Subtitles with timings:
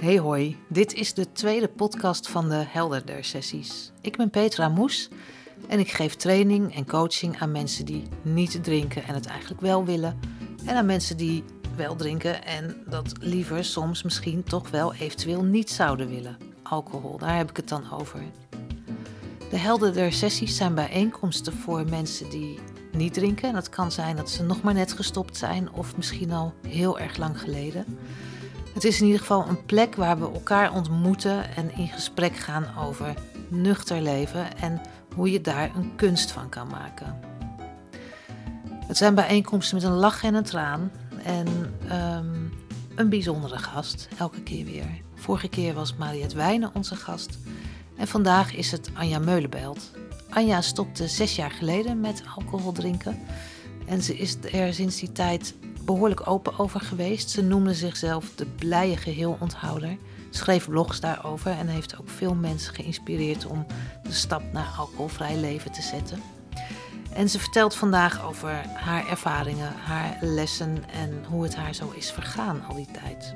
[0.00, 3.92] Hey hoi, dit is de tweede podcast van de Helderder sessies.
[4.00, 5.08] Ik ben Petra Moes
[5.68, 9.84] en ik geef training en coaching aan mensen die niet drinken en het eigenlijk wel
[9.84, 10.20] willen.
[10.64, 11.44] En aan mensen die
[11.76, 16.36] wel drinken en dat liever soms misschien toch wel eventueel niet zouden willen.
[16.62, 18.22] Alcohol, daar heb ik het dan over.
[19.50, 22.58] De Helderder sessies zijn bijeenkomsten voor mensen die
[22.92, 23.48] niet drinken.
[23.48, 26.98] En dat kan zijn dat ze nog maar net gestopt zijn of misschien al heel
[26.98, 27.84] erg lang geleden.
[28.72, 32.66] Het is in ieder geval een plek waar we elkaar ontmoeten en in gesprek gaan
[32.78, 33.14] over
[33.48, 34.80] nuchter leven en
[35.14, 37.20] hoe je daar een kunst van kan maken.
[38.86, 40.90] Het zijn bijeenkomsten met een lach en een traan
[41.22, 41.46] en
[41.92, 42.52] um,
[42.94, 45.00] een bijzondere gast, elke keer weer.
[45.14, 47.38] Vorige keer was Mariette Wijnen onze gast
[47.96, 49.90] en vandaag is het Anja Meulenbelt.
[50.30, 53.18] Anja stopte zes jaar geleden met alcohol drinken
[53.86, 57.30] en ze is er sinds die tijd behoorlijk open over geweest.
[57.30, 59.96] Ze noemde zichzelf de blije geheelonthouder,
[60.30, 63.66] schreef blogs daarover en heeft ook veel mensen geïnspireerd om
[64.02, 66.22] de stap naar alcoholvrij leven te zetten.
[67.12, 72.10] En ze vertelt vandaag over haar ervaringen, haar lessen en hoe het haar zo is
[72.10, 73.34] vergaan al die tijd.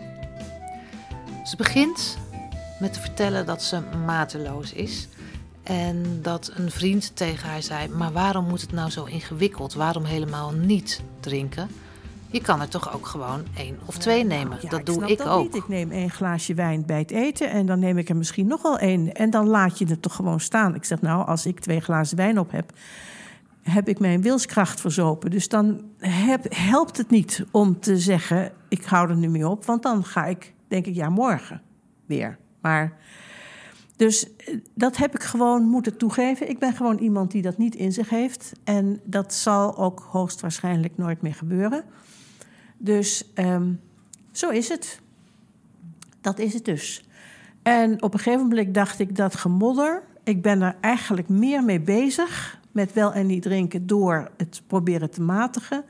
[1.45, 2.19] Ze begint
[2.81, 5.09] met te vertellen dat ze mateloos is
[5.63, 9.75] en dat een vriend tegen haar zei: Maar waarom moet het nou zo ingewikkeld?
[9.75, 11.69] Waarom helemaal niet drinken?
[12.35, 14.59] Je kan er toch ook gewoon één of twee nemen.
[14.61, 15.43] Ja, dat doe snap ik dat ook.
[15.43, 15.55] Niet.
[15.55, 18.63] Ik neem één glaasje wijn bij het eten en dan neem ik er misschien nog
[18.63, 19.13] wel één.
[19.13, 20.75] En dan laat je het toch gewoon staan.
[20.75, 22.73] Ik zeg nou, als ik twee glazen wijn op heb,
[23.63, 25.31] heb ik mijn wilskracht verzopen.
[25.31, 29.65] Dus dan heb, helpt het niet om te zeggen, ik hou er nu mee op.
[29.65, 31.63] Want dan ga ik, denk ik, ja, morgen
[32.07, 32.39] weer.
[32.61, 32.97] Maar...
[33.97, 36.49] Dus eh, dat heb ik gewoon moeten toegeven.
[36.49, 38.53] Ik ben gewoon iemand die dat niet in zich heeft.
[38.65, 41.85] En dat zal ook hoogstwaarschijnlijk nooit meer gebeuren.
[42.85, 43.81] Dus um,
[44.33, 45.01] zo is het.
[46.21, 47.05] Dat is het dus.
[47.63, 50.03] En op een gegeven moment dacht ik dat gemodder.
[50.25, 55.11] Ik ben er eigenlijk meer mee bezig met wel en niet drinken door het proberen
[55.11, 55.85] te matigen.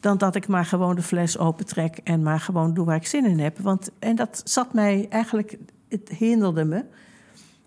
[0.00, 3.26] Dan dat ik maar gewoon de fles opentrek en maar gewoon doe waar ik zin
[3.26, 3.58] in heb.
[3.58, 6.84] Want, en dat zat mij eigenlijk, het hinderde me.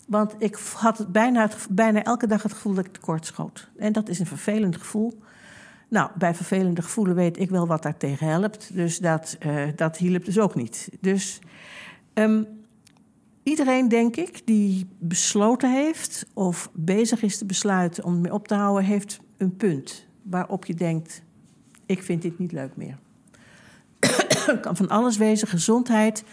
[0.08, 3.70] Want ik had bijna, bijna elke dag het gevoel dat ik tekort schoot.
[3.78, 5.22] En dat is een vervelend gevoel.
[5.92, 8.74] Nou, bij vervelende gevoelen weet ik wel wat daartegen helpt.
[8.74, 10.90] Dus dat, uh, dat hielp dus ook niet.
[11.00, 11.40] Dus
[12.14, 12.48] um,
[13.44, 18.54] iedereen, denk ik, die besloten heeft of bezig is te besluiten om mee op te
[18.54, 21.24] houden, heeft een punt waarop je denkt:
[21.86, 22.98] ik vind dit niet leuk meer.
[24.00, 26.24] Het kan van alles wezen, gezondheid,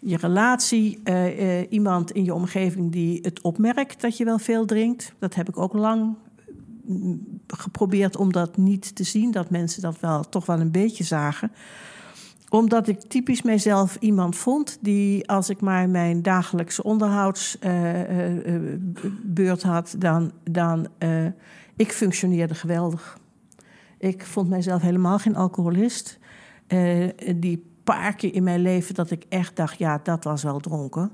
[0.00, 4.64] je relatie, uh, uh, iemand in je omgeving die het opmerkt dat je wel veel
[4.64, 5.12] drinkt.
[5.18, 6.14] Dat heb ik ook lang
[7.46, 11.52] geprobeerd om dat niet te zien, dat mensen dat wel toch wel een beetje zagen.
[12.48, 19.94] Omdat ik typisch mijzelf iemand vond die, als ik maar mijn dagelijkse onderhoudsbeurt uh, had,
[19.98, 20.88] dan, dan
[21.76, 23.18] ik functioneerde geweldig.
[23.98, 26.18] Ik vond mijzelf helemaal geen alcoholist.
[27.36, 31.10] die paar keer in mijn leven dat ik echt dacht, ja, dat was wel dronken.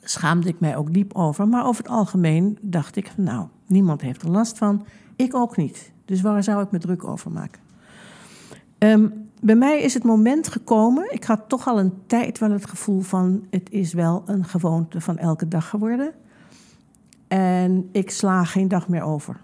[0.00, 1.48] Schaamde ik mij ook diep over.
[1.48, 4.86] Maar over het algemeen dacht ik, nou, niemand heeft er last van.
[5.16, 5.92] Ik ook niet.
[6.04, 7.60] Dus waar zou ik me druk over maken?
[8.78, 11.12] Um, bij mij is het moment gekomen.
[11.12, 15.00] Ik had toch al een tijd wel het gevoel van: het is wel een gewoonte
[15.00, 16.12] van elke dag geworden.
[17.28, 19.40] En ik sla geen dag meer over.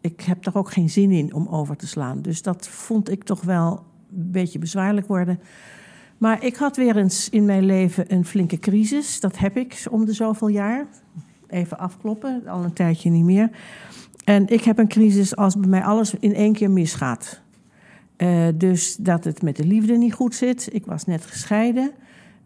[0.00, 2.22] Ik heb er ook geen zin in om over te slaan.
[2.22, 3.84] Dus dat vond ik toch wel
[4.16, 5.40] een beetje bezwaarlijk worden.
[6.18, 9.20] Maar ik had weer eens in mijn leven een flinke crisis.
[9.20, 10.86] Dat heb ik om de zoveel jaar.
[11.46, 13.50] Even afkloppen, al een tijdje niet meer.
[14.24, 17.42] En ik heb een crisis als bij mij alles in één keer misgaat.
[18.16, 20.68] Uh, dus dat het met de liefde niet goed zit.
[20.72, 21.92] Ik was net gescheiden.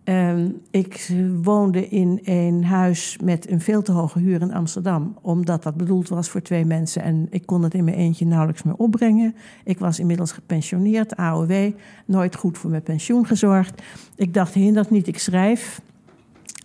[0.05, 1.13] Uh, ik
[1.43, 6.09] woonde in een huis met een veel te hoge huur in Amsterdam, omdat dat bedoeld
[6.09, 9.35] was voor twee mensen en ik kon het in mijn eentje nauwelijks meer opbrengen.
[9.65, 11.73] Ik was inmiddels gepensioneerd, AOW,
[12.05, 13.83] nooit goed voor mijn pensioen gezorgd.
[14.17, 15.81] Ik dacht, hindert niet, ik schrijf.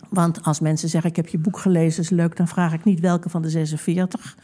[0.08, 3.00] Want als mensen zeggen, ik heb je boek gelezen, is leuk, dan vraag ik niet
[3.00, 4.36] welke van de 46.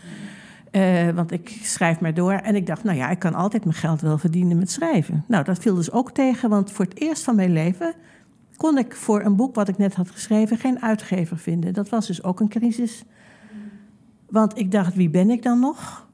[0.73, 2.33] Uh, want ik schrijf maar door.
[2.33, 5.25] En ik dacht, nou ja, ik kan altijd mijn geld wel verdienen met schrijven.
[5.29, 7.95] Nou, dat viel dus ook tegen, want voor het eerst van mijn leven
[8.57, 11.73] kon ik voor een boek wat ik net had geschreven geen uitgever vinden.
[11.73, 13.05] Dat was dus ook een crisis.
[14.29, 16.09] Want ik dacht, wie ben ik dan nog?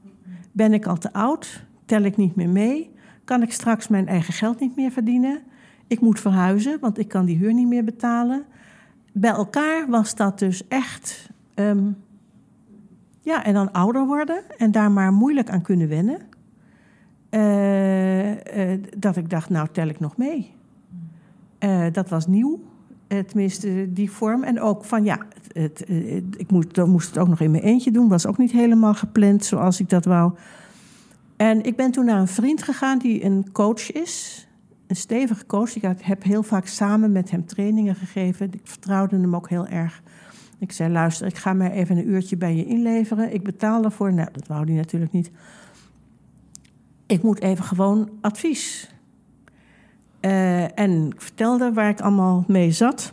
[0.53, 1.64] Ben ik al te oud?
[1.85, 2.94] Tel ik niet meer mee?
[3.25, 5.38] Kan ik straks mijn eigen geld niet meer verdienen?
[5.87, 8.44] Ik moet verhuizen, want ik kan die huur niet meer betalen.
[9.12, 11.31] Bij elkaar was dat dus echt.
[11.55, 11.97] Um,
[13.26, 16.19] ja, en dan ouder worden en daar maar moeilijk aan kunnen wennen.
[17.31, 20.55] Uh, uh, dat ik dacht, nou tel ik nog mee.
[21.61, 22.61] Uh, dat was nieuw.
[23.08, 24.43] Eh, tenminste, die vorm.
[24.43, 25.19] En ook van ja,
[25.52, 25.84] het,
[26.37, 28.08] ik moest, moest het ook nog in mijn eentje doen.
[28.08, 30.32] Was ook niet helemaal gepland zoals ik dat wou.
[31.37, 34.46] En ik ben toen naar een vriend gegaan die een coach is.
[34.87, 35.76] Een stevige coach.
[35.76, 38.52] Ik heb heel vaak samen met hem trainingen gegeven.
[38.52, 40.02] Ik vertrouwde hem ook heel erg.
[40.58, 43.35] Ik zei, luister, ik ga mij even een uurtje bij je inleveren.
[43.35, 44.12] Ik betaal ervoor.
[44.12, 45.31] Nou, dat wou hij natuurlijk niet.
[47.06, 48.94] Ik moet even gewoon advies.
[50.20, 53.12] Uh, en ik vertelde waar ik allemaal mee zat.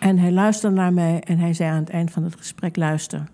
[0.00, 3.24] En hij luisterde naar mij en hij zei aan het eind van het gesprek: luister.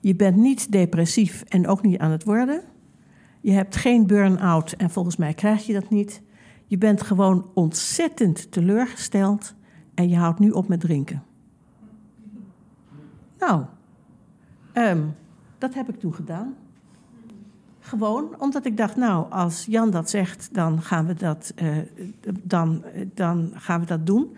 [0.00, 2.62] Je bent niet depressief en ook niet aan het worden.
[3.40, 6.22] Je hebt geen burn-out en volgens mij krijg je dat niet.
[6.66, 9.54] Je bent gewoon ontzettend teleurgesteld
[9.94, 11.22] en je houdt nu op met drinken.
[13.40, 13.64] Nou,
[14.74, 15.14] um,
[15.58, 16.54] dat heb ik toen gedaan.
[17.80, 21.76] Gewoon omdat ik dacht, nou, als Jan dat zegt, dan gaan we dat, uh,
[22.42, 22.84] dan,
[23.14, 24.36] dan gaan we dat doen.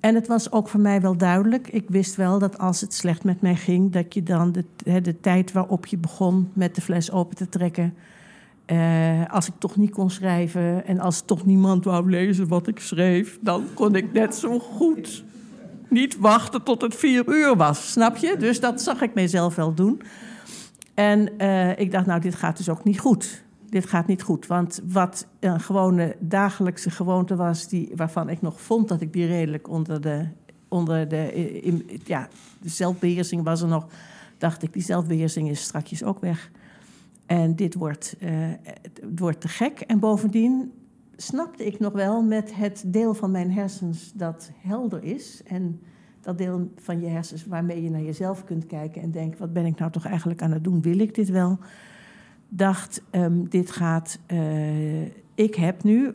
[0.00, 1.68] En het was ook voor mij wel duidelijk.
[1.68, 4.64] Ik wist wel dat als het slecht met mij ging, dat je dan de,
[5.00, 7.94] de tijd waarop je begon met de fles open te trekken.
[8.66, 12.78] Uh, als ik toch niet kon schrijven en als toch niemand wou lezen wat ik
[12.78, 15.24] schreef, dan kon ik net zo goed
[15.90, 17.92] niet wachten tot het vier uur was.
[17.92, 18.36] Snap je?
[18.38, 20.02] Dus dat zag ik mezelf wel doen.
[20.94, 24.46] En uh, ik dacht, nou, dit gaat dus ook niet goed dit gaat niet goed.
[24.46, 29.26] Want wat een gewone dagelijkse gewoonte was, die, waarvan ik nog vond dat ik die
[29.26, 30.26] redelijk onder de,
[30.68, 31.32] onder de,
[31.62, 32.28] in, ja,
[32.60, 33.86] de zelfbeheersing was er nog,
[34.38, 36.50] dacht ik, die zelfbeheersing is strakjes ook weg.
[37.26, 38.30] En dit wordt, uh,
[38.62, 39.80] het wordt te gek.
[39.80, 40.72] En bovendien
[41.22, 45.42] snapte ik nog wel met het deel van mijn hersens dat helder is.
[45.46, 45.80] En
[46.20, 49.66] dat deel van je hersens waarmee je naar jezelf kunt kijken en denkt: wat ben
[49.66, 50.82] ik nou toch eigenlijk aan het doen?
[50.82, 51.58] Wil ik dit wel?
[52.50, 55.02] dacht, um, dit gaat, uh,
[55.34, 56.14] ik heb nu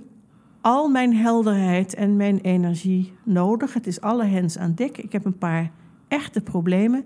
[0.62, 3.74] al mijn helderheid en mijn energie nodig.
[3.74, 4.98] Het is alle hens aan dek.
[4.98, 5.72] Ik heb een paar
[6.08, 7.06] echte problemen.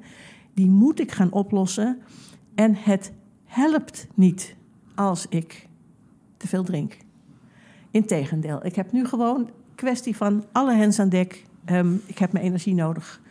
[0.54, 2.00] Die moet ik gaan oplossen.
[2.56, 3.14] En het
[3.46, 4.56] helpt niet
[4.96, 5.68] als ik
[6.38, 6.98] te veel drink.
[7.92, 11.44] Integendeel, ik heb nu gewoon kwestie van alle hens aan dek.
[11.72, 13.22] Um, ik heb mijn energie nodig.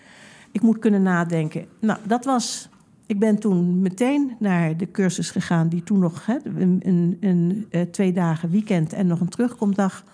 [0.53, 1.67] Ik moet kunnen nadenken.
[1.81, 2.69] Nou, dat was
[3.09, 7.83] ik ben toen meteen naar de cursus gegaan, die toen nog een, een, een, eh,
[7.83, 10.05] twee dagen weekend en nog een terugkomdag.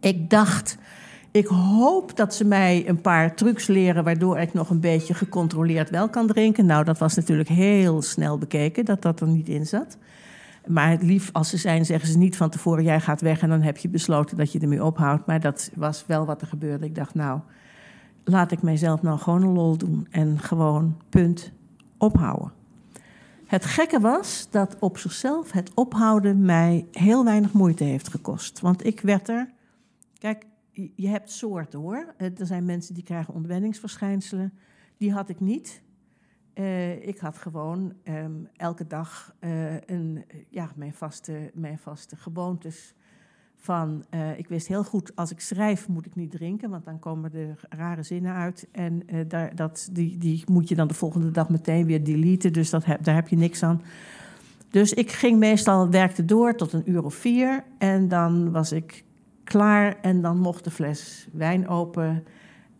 [0.00, 0.78] Ik dacht,
[1.30, 5.90] ik hoop dat ze mij een paar trucs leren, waardoor ik nog een beetje gecontroleerd
[5.90, 6.66] wel kan drinken.
[6.66, 9.98] Nou, dat was natuurlijk heel snel bekeken dat dat er niet in zat.
[10.66, 13.62] Maar lief als ze zijn, zeggen ze niet van tevoren: jij gaat weg en dan
[13.62, 15.26] heb je besloten dat je ermee ophoudt.
[15.26, 16.84] Maar dat was wel wat er gebeurde.
[16.84, 17.40] Ik dacht, nou,
[18.24, 21.52] laat ik mijzelf nou gewoon een lol doen en gewoon punt
[21.98, 22.52] ophouden.
[23.46, 28.60] Het gekke was dat op zichzelf het ophouden mij heel weinig moeite heeft gekost.
[28.60, 29.50] Want ik werd er.
[30.18, 30.46] Kijk,
[30.94, 32.14] je hebt soorten hoor.
[32.16, 34.52] Er zijn mensen die krijgen ontwenningsverschijnselen.
[34.96, 35.81] Die had ik niet.
[36.54, 42.94] Uh, ik had gewoon um, elke dag uh, een, ja, mijn, vaste, mijn vaste gewoontes
[43.56, 46.98] van, uh, ik wist heel goed, als ik schrijf moet ik niet drinken, want dan
[46.98, 48.68] komen er rare zinnen uit.
[48.72, 52.70] En daar, dat, die, die moet je dan de volgende dag meteen weer deleten, dus
[52.70, 53.82] dat heb, daar heb je niks aan.
[54.70, 59.04] Dus ik ging meestal, werkte door tot een uur of vier en dan was ik
[59.44, 62.24] klaar en dan mocht de fles wijn open.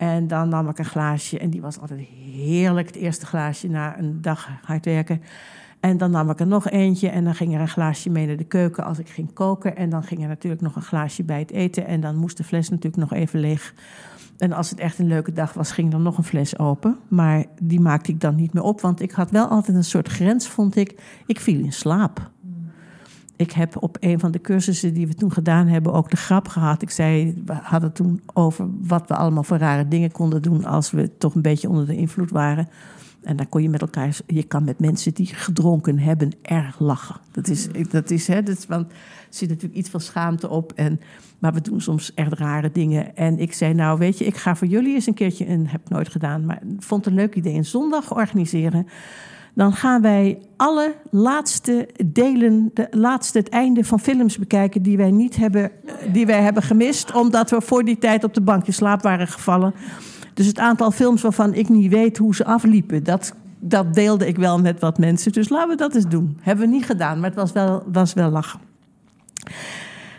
[0.03, 1.99] En dan nam ik een glaasje en die was altijd
[2.33, 5.21] heerlijk, het eerste glaasje na een dag hard werken.
[5.79, 8.37] En dan nam ik er nog eentje en dan ging er een glaasje mee naar
[8.37, 9.75] de keuken als ik ging koken.
[9.75, 11.85] En dan ging er natuurlijk nog een glaasje bij het eten.
[11.85, 13.73] En dan moest de fles natuurlijk nog even leeg.
[14.37, 16.97] En als het echt een leuke dag was, ging er nog een fles open.
[17.07, 20.07] Maar die maakte ik dan niet meer op, want ik had wel altijd een soort
[20.07, 21.01] grens, vond ik.
[21.25, 22.31] Ik viel in slaap.
[23.43, 26.47] Ik heb op een van de cursussen die we toen gedaan hebben ook de grap
[26.47, 26.81] gehad.
[26.81, 30.91] Ik zei, we hadden toen over wat we allemaal voor rare dingen konden doen als
[30.91, 32.69] we toch een beetje onder de invloed waren.
[33.23, 37.15] En dan kon je met elkaar, je kan met mensen die gedronken hebben erg lachen.
[37.31, 38.97] Dat is, dat is, hè, dat want er
[39.29, 40.71] zit natuurlijk iets van schaamte op.
[40.75, 40.99] En,
[41.39, 43.15] maar we doen soms echt rare dingen.
[43.15, 45.89] En ik zei, nou weet je, ik ga voor jullie eens een keertje, en heb
[45.89, 48.87] nooit gedaan, maar vond een leuk idee, een zondag organiseren.
[49.53, 55.11] Dan gaan wij alle laatste delen, de laatste, het einde van films bekijken die wij
[55.11, 55.71] niet hebben,
[56.11, 59.27] die wij hebben gemist, omdat we voor die tijd op de bank in slaap waren
[59.27, 59.73] gevallen.
[60.33, 64.37] Dus het aantal films waarvan ik niet weet hoe ze afliepen, dat, dat deelde ik
[64.37, 65.31] wel met wat mensen.
[65.31, 66.37] Dus laten we dat eens doen.
[66.41, 68.59] Hebben we niet gedaan, maar het was wel, was wel lachen.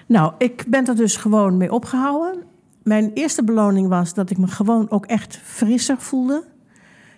[0.06, 2.42] Nou, ik ben er dus gewoon mee opgehouden.
[2.82, 6.44] Mijn eerste beloning was dat ik me gewoon ook echt frisser voelde.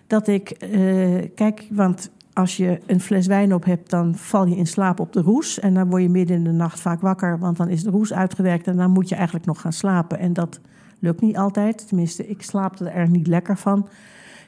[0.06, 4.56] Dat ik, uh, kijk, want als je een fles wijn op hebt, dan val je
[4.56, 5.60] in slaap op de roes.
[5.60, 8.12] En dan word je midden in de nacht vaak wakker, want dan is de roes
[8.12, 10.18] uitgewerkt en dan moet je eigenlijk nog gaan slapen.
[10.18, 10.60] En dat
[10.98, 11.88] Lukt niet altijd.
[11.88, 13.88] Tenminste, ik slaapte er niet lekker van.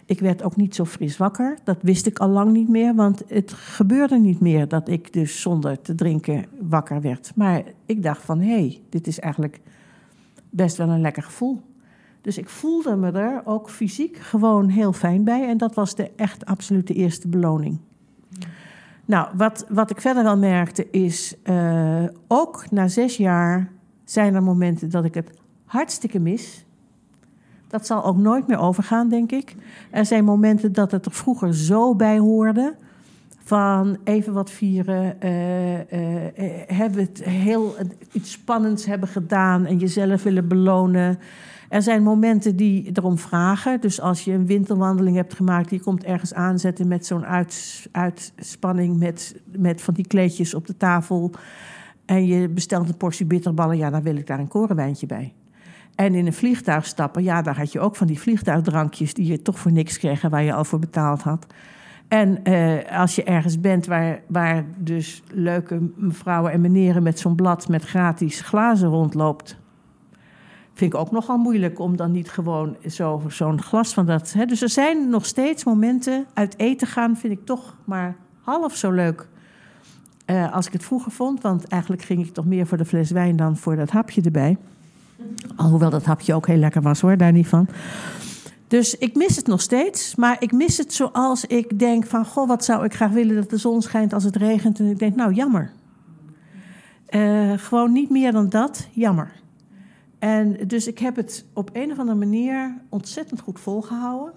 [0.05, 1.59] Ik werd ook niet zo fris wakker.
[1.65, 5.41] Dat wist ik al lang niet meer, want het gebeurde niet meer dat ik dus
[5.41, 7.33] zonder te drinken wakker werd.
[7.35, 9.61] Maar ik dacht van, hé, hey, dit is eigenlijk
[10.51, 11.61] best wel een lekker gevoel.
[12.29, 15.49] Dus ik voelde me er ook fysiek gewoon heel fijn bij.
[15.49, 17.79] En dat was de echt absolute eerste beloning.
[19.05, 23.71] Nou, wat, wat ik verder wel merkte is, uh, ook na zes jaar
[24.05, 25.31] zijn er momenten dat ik het
[25.65, 26.65] hartstikke mis.
[27.69, 29.55] Dat zal ook nooit meer overgaan, denk ik.
[29.91, 32.75] Er zijn momenten dat het er vroeger zo bij hoorde.
[33.45, 35.83] Van even wat vieren, uh, uh,
[36.67, 37.75] hebben het heel
[38.13, 41.19] iets spannends hebben gedaan en jezelf willen belonen.
[41.69, 43.81] Er zijn momenten die erom vragen.
[43.81, 47.27] Dus als je een winterwandeling hebt gemaakt, je komt ergens aanzetten met zo'n
[47.93, 51.31] uitspanning met, met van die kleedjes op de tafel.
[52.05, 55.33] En je bestelt een portie bitterballen, ja, dan wil ik daar een korenwijntje bij.
[55.95, 59.43] En in een vliegtuig stappen, ja, daar had je ook van die vliegtuigdrankjes die je
[59.43, 61.47] toch voor niks kreeg en waar je al voor betaald had.
[62.09, 67.35] En uh, als je ergens bent waar, waar dus leuke mevrouwen en meneren met zo'n
[67.35, 69.57] blad met gratis glazen rondloopt,
[70.79, 74.33] vind ik ook nogal moeilijk om dan niet gewoon zo, zo'n glas van dat.
[74.33, 74.45] Hè.
[74.45, 76.27] Dus er zijn nog steeds momenten.
[76.35, 79.29] Uit eten gaan vind ik toch maar half zo leuk
[80.27, 81.43] uh, als ik het vroeger vond.
[81.43, 84.57] Want eigenlijk ging ik toch meer voor de fles wijn dan voor dat hapje erbij.
[85.57, 87.69] Alhoewel dat hapje ook heel lekker was hoor, daar niet van.
[88.69, 90.15] Dus ik mis het nog steeds.
[90.15, 92.25] Maar ik mis het zoals ik denk van...
[92.25, 94.79] goh, wat zou ik graag willen dat de zon schijnt als het regent.
[94.79, 95.71] En ik denk, nou, jammer.
[97.11, 99.33] Uh, gewoon niet meer dan dat, jammer.
[100.19, 104.33] En dus ik heb het op een of andere manier ontzettend goed volgehouden.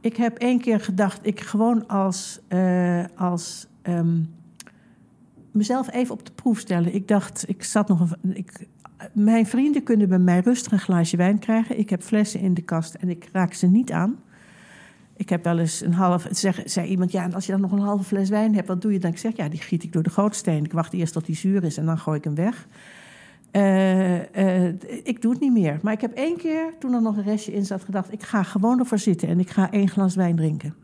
[0.00, 4.34] Ik heb één keer gedacht, ik gewoon als, uh, als um,
[5.50, 6.94] mezelf even op de proef stellen.
[6.94, 8.66] Ik dacht, ik zat nog een, ik,
[9.12, 11.78] mijn vrienden kunnen bij mij rustig een glaasje wijn krijgen.
[11.78, 14.18] Ik heb flessen in de kast en ik raak ze niet aan.
[15.16, 16.26] Ik heb wel eens een half.
[16.30, 18.82] Zeg, zei iemand, ja, en als je dan nog een halve fles wijn hebt, wat
[18.82, 19.10] doe je dan?
[19.10, 20.64] Ik zeg, ja, die giet ik door de gootsteen.
[20.64, 22.66] Ik wacht eerst tot die zuur is en dan gooi ik hem weg.
[23.52, 25.78] Uh, uh, ik doe het niet meer.
[25.82, 28.42] Maar ik heb één keer, toen er nog een restje in zat, gedacht: ik ga
[28.42, 30.74] gewoon ervoor zitten en ik ga één glas wijn drinken.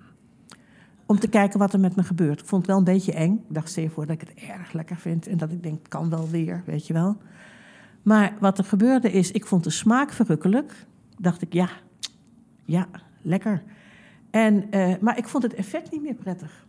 [1.07, 2.41] Om te kijken wat er met me gebeurt.
[2.41, 3.33] Ik vond het wel een beetje eng.
[3.33, 6.11] Ik dacht, stel voor dat ik het erg lekker vind en dat ik denk: kan
[6.11, 7.17] wel weer, weet je wel.
[8.03, 10.87] Maar wat er gebeurde is, ik vond de smaak verrukkelijk.
[11.19, 11.69] Dacht ik, ja,
[12.65, 12.89] ja,
[13.23, 13.63] lekker.
[14.31, 16.67] En, uh, maar ik vond het effect niet meer prettig.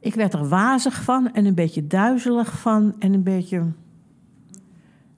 [0.00, 3.72] Ik werd er wazig van en een beetje duizelig van en een beetje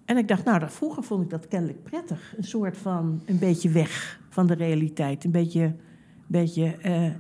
[0.05, 2.35] en ik dacht, nou, dat, vroeger vond ik dat kennelijk prettig.
[2.37, 5.25] Een soort van, een beetje weg van de realiteit.
[5.25, 5.75] Een beetje,
[6.27, 7.11] beetje uh,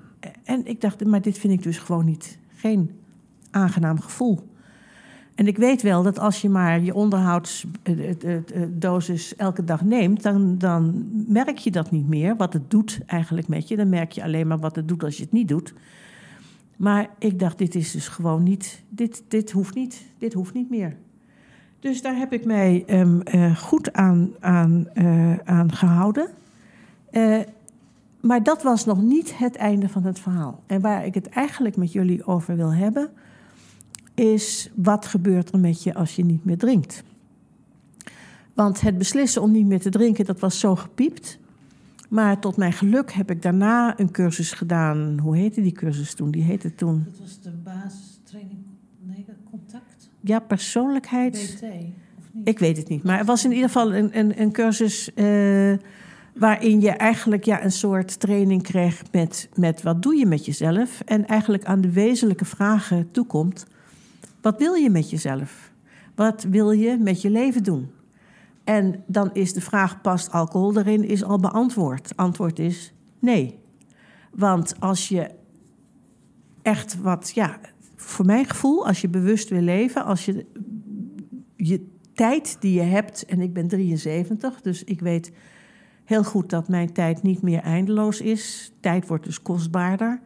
[0.44, 2.90] en ik dacht, maar dit vind ik dus gewoon niet, geen
[3.50, 4.52] aangenaam gevoel.
[5.34, 11.08] En ik weet wel dat als je maar je onderhoudsdosis elke dag neemt, dan, dan
[11.28, 13.76] merk je dat niet meer, wat het doet eigenlijk met je.
[13.76, 15.74] Dan merk je alleen maar wat het doet als je het niet doet.
[16.76, 20.70] Maar ik dacht, dit is dus gewoon niet, dit, dit hoeft niet, dit hoeft niet
[20.70, 20.96] meer.
[21.84, 26.28] Dus daar heb ik mij um, uh, goed aan, aan, uh, aan gehouden.
[27.10, 27.40] Uh,
[28.20, 30.62] maar dat was nog niet het einde van het verhaal.
[30.66, 33.10] En waar ik het eigenlijk met jullie over wil hebben,
[34.14, 37.02] is wat gebeurt er met je als je niet meer drinkt?
[38.54, 41.38] Want het beslissen om niet meer te drinken, dat was zo gepiept.
[42.08, 45.18] Maar tot mijn geluk heb ik daarna een cursus gedaan.
[45.18, 46.30] Hoe heette die cursus toen?
[46.30, 47.04] Die heette toen.
[47.06, 48.62] Dat was de basistraining.
[49.00, 49.24] Nee,
[50.24, 51.32] ja, persoonlijkheid.
[51.60, 51.62] BT,
[52.18, 52.48] of niet?
[52.48, 53.02] Ik weet het niet.
[53.02, 55.74] Maar het was in ieder geval een, een, een cursus uh,
[56.34, 61.00] waarin je eigenlijk ja, een soort training kreeg met, met wat doe je met jezelf.
[61.00, 63.66] En eigenlijk aan de wezenlijke vragen toekomt.
[64.40, 65.72] Wat wil je met jezelf?
[66.14, 67.90] Wat wil je met je leven doen?
[68.64, 72.16] En dan is de vraag, past alcohol erin, is al beantwoord.
[72.16, 73.58] Antwoord is nee.
[74.30, 75.30] Want als je
[76.62, 77.58] echt wat, ja,
[78.04, 80.46] voor mijn gevoel, als je bewust wil leven, als je
[81.56, 85.32] je tijd die je hebt, en ik ben 73, dus ik weet
[86.04, 88.72] heel goed dat mijn tijd niet meer eindeloos is.
[88.80, 90.20] Tijd wordt dus kostbaarder.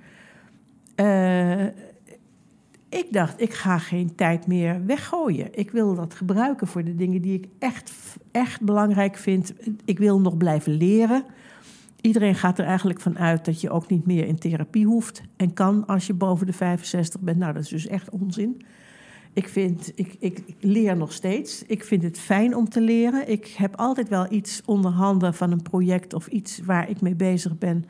[0.97, 1.65] Uh,
[2.89, 5.59] ik dacht, ik ga geen tijd meer weggooien.
[5.59, 7.93] Ik wil dat gebruiken voor de dingen die ik echt,
[8.31, 9.53] echt belangrijk vind.
[9.85, 11.25] Ik wil nog blijven leren.
[12.01, 15.53] Iedereen gaat er eigenlijk van uit dat je ook niet meer in therapie hoeft en
[15.53, 17.39] kan als je boven de 65 bent.
[17.39, 18.63] Nou, dat is dus echt onzin.
[19.33, 21.65] Ik, vind, ik, ik, leer nog steeds.
[21.67, 23.29] Ik vind het fijn om te leren.
[23.29, 27.15] Ik heb altijd wel iets onder handen van een project of iets waar ik mee
[27.15, 27.85] bezig ben,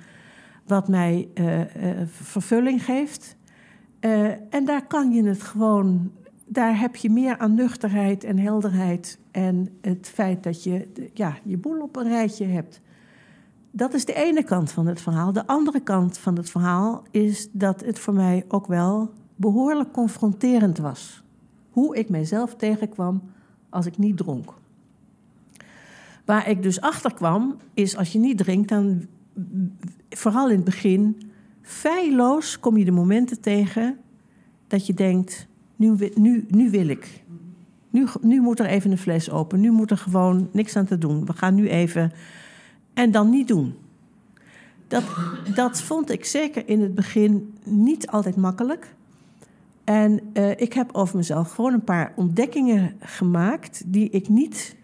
[0.67, 1.65] wat mij uh, uh,
[2.07, 3.37] vervulling geeft.
[4.01, 6.11] Uh, en daar kan je het gewoon
[6.49, 9.19] daar heb je meer aan nuchterheid en helderheid.
[9.31, 12.81] En het feit dat je ja, je boel op een rijtje hebt.
[13.79, 15.33] Dat is de ene kant van het verhaal.
[15.33, 20.79] De andere kant van het verhaal is dat het voor mij ook wel behoorlijk confronterend
[20.79, 21.23] was.
[21.71, 23.23] Hoe ik mijzelf tegenkwam
[23.69, 24.55] als ik niet dronk.
[26.25, 29.07] Waar ik dus achter kwam, is als je niet drinkt, dan
[30.11, 31.31] vooral in het begin,
[31.63, 33.99] feilloos kom je de momenten tegen
[34.67, 37.25] dat je denkt: nu, nu, nu wil ik.
[37.91, 39.61] Nu, nu moet er even een fles open.
[39.61, 41.27] Nu moet er gewoon niks aan te doen.
[41.27, 42.13] We gaan nu even.
[42.99, 43.75] En dan niet doen.
[44.89, 45.03] Dat,
[45.55, 48.95] dat vond ik zeker in het begin niet altijd makkelijk.
[49.85, 54.77] En uh, ik heb over mezelf gewoon een paar ontdekkingen gemaakt die ik niet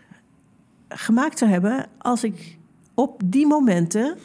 [0.88, 2.58] gemaakt zou hebben als ik
[2.94, 4.16] op die momenten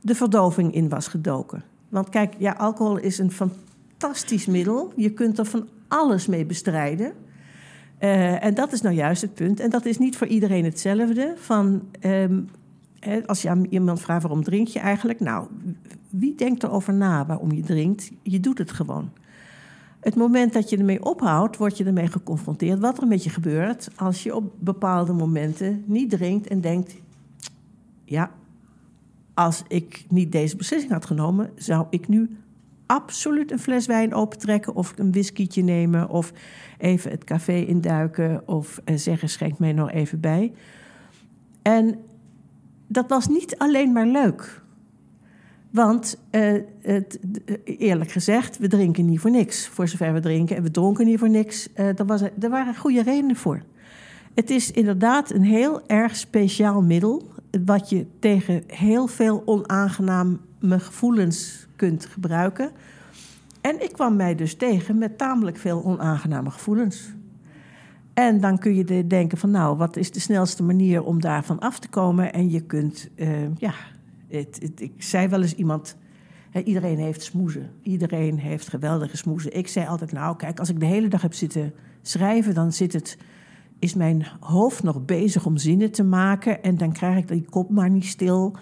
[0.00, 1.62] de verdoving in was gedoken.
[1.88, 4.92] Want kijk, ja, alcohol is een fantastisch middel.
[4.96, 7.12] Je kunt er van alles mee bestrijden.
[8.00, 9.60] Uh, en dat is nou juist het punt.
[9.60, 11.34] En dat is niet voor iedereen hetzelfde.
[11.36, 12.48] Van, um,
[13.26, 15.20] als je aan iemand vraagt waarom drink je eigenlijk?
[15.20, 15.48] Nou,
[16.08, 18.10] wie denkt erover na waarom je drinkt?
[18.22, 19.10] Je doet het gewoon.
[20.00, 22.78] Het moment dat je ermee ophoudt, word je ermee geconfronteerd.
[22.78, 26.94] Wat er met je gebeurt als je op bepaalde momenten niet drinkt en denkt:
[28.04, 28.30] ja,
[29.34, 32.36] als ik niet deze beslissing had genomen, zou ik nu
[32.86, 36.32] absoluut een fles wijn opentrekken of een whiskietje nemen of
[36.78, 40.52] even het café induiken of eh, zeggen schenk mij nog even bij.
[41.62, 41.98] En
[42.92, 44.62] dat was niet alleen maar leuk.
[45.70, 47.18] Want uh, het,
[47.64, 49.68] eerlijk gezegd, we drinken niet voor niks.
[49.68, 51.68] Voor zover we drinken en we dronken niet voor niks.
[51.76, 53.62] Uh, er, was, er waren goede redenen voor.
[54.34, 57.28] Het is inderdaad een heel erg speciaal middel.
[57.64, 62.70] Wat je tegen heel veel onaangename gevoelens kunt gebruiken.
[63.60, 67.12] En ik kwam mij dus tegen met tamelijk veel onaangename gevoelens.
[68.20, 71.78] En dan kun je denken van nou, wat is de snelste manier om daarvan af
[71.78, 72.32] te komen?
[72.32, 73.72] En je kunt, uh, ja,
[74.28, 75.96] het, ik zei wel eens iemand,
[76.50, 77.70] hè, iedereen heeft smoezen.
[77.82, 79.56] Iedereen heeft geweldige smoezen.
[79.56, 82.92] Ik zei altijd, nou kijk, als ik de hele dag heb zitten schrijven, dan zit
[82.92, 83.18] het,
[83.78, 86.62] is mijn hoofd nog bezig om zinnen te maken.
[86.62, 88.56] En dan krijg ik die kop maar niet stil.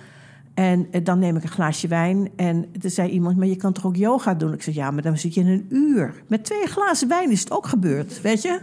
[0.55, 2.31] En eh, dan neem ik een glaasje wijn.
[2.37, 4.53] En er zei iemand, maar je kan toch ook yoga doen?
[4.53, 6.15] Ik zeg, ja, maar dan zit je in een uur.
[6.27, 8.61] Met twee glazen wijn is het ook gebeurd, weet je?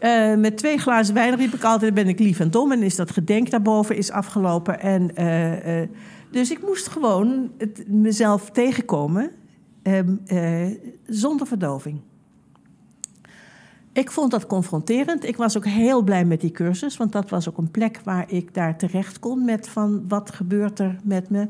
[0.00, 2.72] Uh, met twee glazen wijn riep ik altijd, ben ik lief en dom.
[2.72, 4.80] En is dat gedenk daarboven is afgelopen.
[4.80, 5.88] En, uh, uh,
[6.30, 9.30] dus ik moest gewoon het, mezelf tegenkomen
[11.06, 12.00] zonder verdoving.
[13.92, 15.24] Ik vond dat confronterend.
[15.24, 18.32] Ik was ook heel blij met die cursus, want dat was ook een plek waar
[18.32, 21.48] ik daar terecht kon met van wat gebeurt er met me.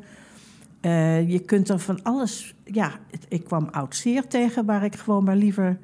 [1.26, 2.54] Je kunt er van alles.
[2.64, 2.92] Ja,
[3.28, 5.78] ik kwam oud zeer tegen, waar ik gewoon maar liever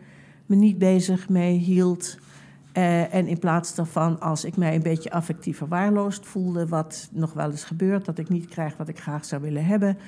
[0.46, 2.18] me niet bezig mee hield.
[2.77, 7.33] Uh, en in plaats daarvan, als ik mij een beetje affectief verwaarloosd voelde, wat nog
[7.33, 9.99] wel eens gebeurt, dat ik niet krijg wat ik graag zou willen hebben,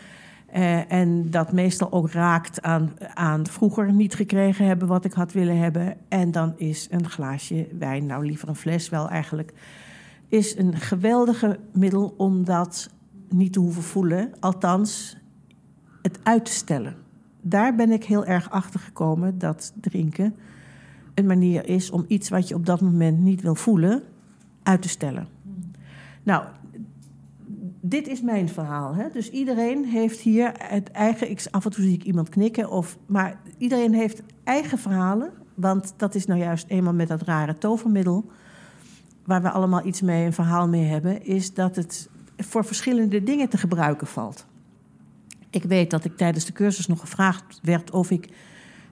[0.54, 5.32] uh, en dat meestal ook raakt aan, aan vroeger niet gekregen hebben wat ik had
[5.32, 5.96] willen hebben.
[6.08, 9.52] En dan is een glaasje wijn, nou liever een fles wel eigenlijk,
[10.28, 12.90] is een geweldige middel om dat
[13.28, 14.32] niet te hoeven voelen.
[14.40, 15.16] Althans,
[16.02, 16.96] het uit te stellen.
[17.40, 20.34] Daar ben ik heel erg achter gekomen dat drinken
[21.14, 24.02] een manier is om iets wat je op dat moment niet wil voelen,
[24.62, 25.28] uit te stellen.
[26.22, 26.44] Nou,
[27.80, 28.94] dit is mijn verhaal.
[28.94, 29.08] Hè?
[29.12, 31.30] Dus iedereen heeft hier het eigen.
[31.30, 35.30] Ik, af en toe zie ik iemand knikken, of, maar iedereen heeft eigen verhalen.
[35.54, 38.24] Want dat is nou juist eenmaal met dat rare tovermiddel.
[39.24, 41.24] Waar we allemaal iets mee, een verhaal mee hebben.
[41.24, 44.46] Is dat het voor verschillende dingen te gebruiken valt.
[45.50, 48.28] Ik weet dat ik tijdens de cursus nog gevraagd werd of ik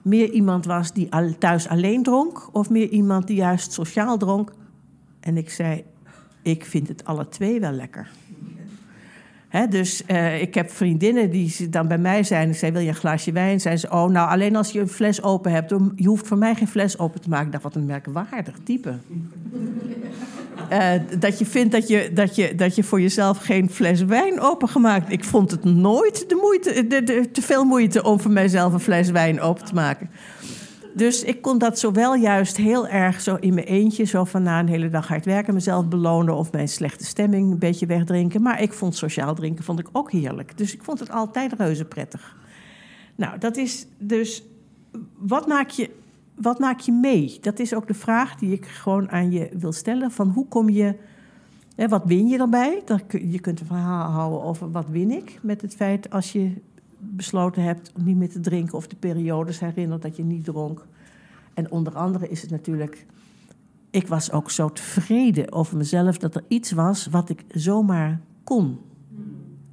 [0.03, 2.49] meer iemand was die thuis alleen dronk.
[2.51, 4.51] of meer iemand die juist sociaal dronk.
[5.19, 5.83] En ik zei:
[6.41, 8.09] Ik vind het alle twee wel lekker
[9.69, 12.49] dus uh, ik heb vriendinnen die dan bij mij zijn.
[12.49, 13.61] Ik zei, wil je een glaasje wijn?
[13.61, 15.69] Zijn ze, oh, nou, alleen als je een fles open hebt.
[15.95, 17.45] Je hoeft voor mij geen fles open te maken.
[17.45, 18.97] Ik dacht, wat een merkwaardig type.
[20.71, 24.39] Uh, dat je vindt dat je, dat, je, dat je voor jezelf geen fles wijn
[24.39, 25.11] opengemaakt.
[25.11, 28.79] Ik vond het nooit de moeite, de, de, te veel moeite om voor mijzelf een
[28.79, 30.09] fles wijn open te maken.
[30.95, 34.59] Dus ik kon dat zowel juist heel erg zo in mijn eentje, zo van na
[34.59, 38.41] een hele dag hard werken, mezelf belonen of mijn slechte stemming een beetje wegdrinken.
[38.41, 40.57] Maar ik vond sociaal drinken vond ik ook heerlijk.
[40.57, 42.35] Dus ik vond het altijd reuze prettig.
[43.15, 44.43] Nou, dat is dus.
[45.17, 45.89] Wat maak je,
[46.35, 47.37] wat maak je mee?
[47.41, 50.11] Dat is ook de vraag die ik gewoon aan je wil stellen.
[50.11, 50.95] Van hoe kom je.
[51.75, 52.83] Hè, wat win je erbij?
[53.07, 56.51] Je kunt een verhaal houden over wat win ik met het feit als je
[56.97, 60.85] besloten hebt om niet meer te drinken of de periodes herinnert dat je niet dronk.
[61.53, 63.05] En onder andere is het natuurlijk.
[63.89, 68.79] Ik was ook zo tevreden over mezelf dat er iets was wat ik zomaar kon.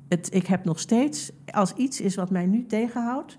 [0.09, 3.38] Het, ik heb nog steeds, als iets is wat mij nu tegenhoudt,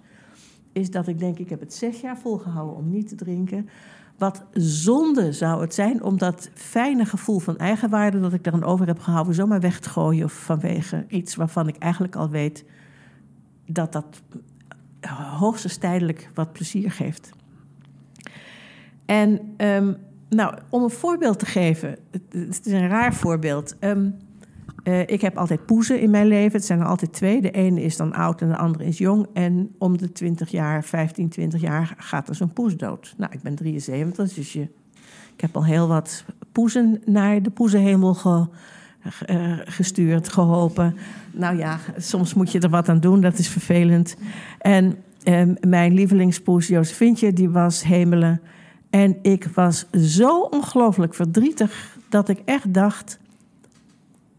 [0.71, 3.69] is dat ik denk: ik heb het zes jaar volgehouden om niet te drinken.
[4.17, 8.87] Wat zonde zou het zijn om dat fijne gevoel van eigenwaarde dat ik eraan over
[8.87, 12.65] heb gehouden, zomaar weg te gooien of vanwege iets waarvan ik eigenlijk al weet
[13.65, 14.21] dat dat
[15.37, 17.29] hoogstens tijdelijk wat plezier geeft.
[19.05, 19.97] En um,
[20.29, 21.97] nou, om een voorbeeld te geven,
[22.29, 23.75] het, is een raar voorbeeld.
[23.79, 24.17] Um,
[24.83, 26.51] uh, ik heb altijd poezen in mijn leven.
[26.51, 27.41] Het zijn er altijd twee.
[27.41, 29.27] De ene is dan oud en de andere is jong.
[29.33, 33.13] En om de 20 jaar, 15, 20 jaar gaat er zo'n poes dood.
[33.17, 34.61] Nou, ik ben 73, dus je,
[35.35, 38.47] ik heb al heel wat poezen naar de poezenhemel ge,
[39.29, 40.95] uh, gestuurd, geholpen.
[41.31, 44.15] Nou ja, soms moet je er wat aan doen, dat is vervelend.
[44.59, 48.41] En um, mijn lievelingspoes, Josephintje, die was hemelen.
[48.89, 53.19] En ik was zo ongelooflijk verdrietig dat ik echt dacht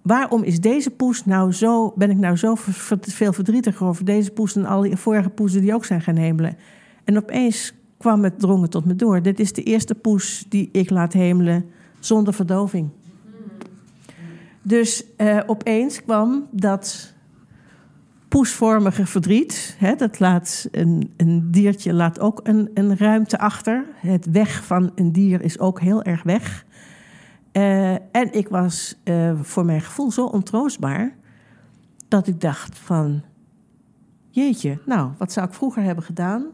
[0.03, 2.55] waarom is deze poes nou zo, ben ik nou zo
[3.01, 6.57] veel verdrietiger over deze poes dan al die vorige poesen die ook zijn gaan hemelen?
[7.05, 9.23] En opeens kwam het drongen tot me door.
[9.23, 11.65] Dit is de eerste poes die ik laat hemelen
[12.01, 12.89] zonder verdoving.
[14.63, 17.15] Dus uh, opeens kwam dat
[18.29, 19.77] poesvormige verdriet.
[19.79, 23.85] Hè, dat laat een, een, diertje laat ook een, een ruimte achter.
[23.97, 26.65] Het weg van een dier is ook heel erg weg.
[27.53, 31.17] Uh, en ik was uh, voor mijn gevoel zo ontroostbaar
[32.09, 33.23] dat ik dacht van,
[34.31, 36.47] jeetje, nou, wat zou ik vroeger hebben gedaan?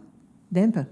[0.48, 0.88] Dempen.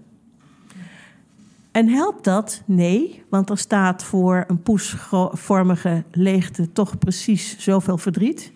[1.71, 2.63] En helpt dat?
[2.65, 8.53] Nee, want er staat voor een poesvormige leegte toch precies zoveel verdriet.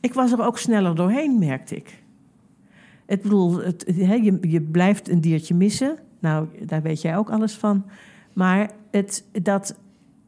[0.00, 2.02] Ik was er ook sneller doorheen, merkte ik.
[3.06, 5.98] Ik bedoel, je, je blijft een diertje missen.
[6.18, 7.84] Nou, daar weet jij ook alles van.
[8.32, 9.74] Maar het, dat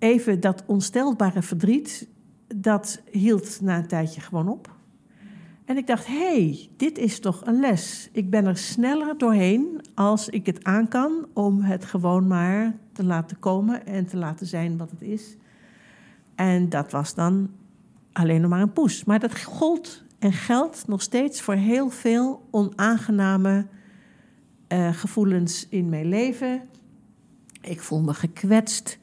[0.04, 2.08] even dat onstelbare verdriet,
[2.54, 4.72] dat hield na een tijdje gewoon op.
[5.64, 8.08] En ik dacht, hé, hey, dit is toch een les.
[8.12, 13.04] Ik ben er sneller doorheen als ik het aan kan om het gewoon maar te
[13.04, 15.36] laten komen en te laten zijn wat het is.
[16.34, 17.50] En dat was dan
[18.12, 19.04] alleen nog maar een poes.
[19.04, 23.66] Maar dat gold en geldt nog steeds voor heel veel onaangename
[24.68, 26.62] uh, gevoelens in mijn leven.
[27.60, 28.98] Ik voel me gekwetst.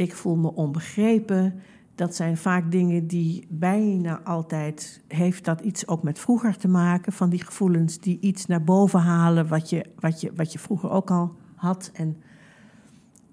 [0.00, 1.60] Ik voel me onbegrepen.
[1.94, 5.00] Dat zijn vaak dingen die bijna altijd.
[5.08, 7.12] heeft dat iets ook met vroeger te maken.
[7.12, 9.48] Van die gevoelens die iets naar boven halen.
[9.48, 11.90] wat je, wat je, wat je vroeger ook al had.
[11.92, 12.16] En.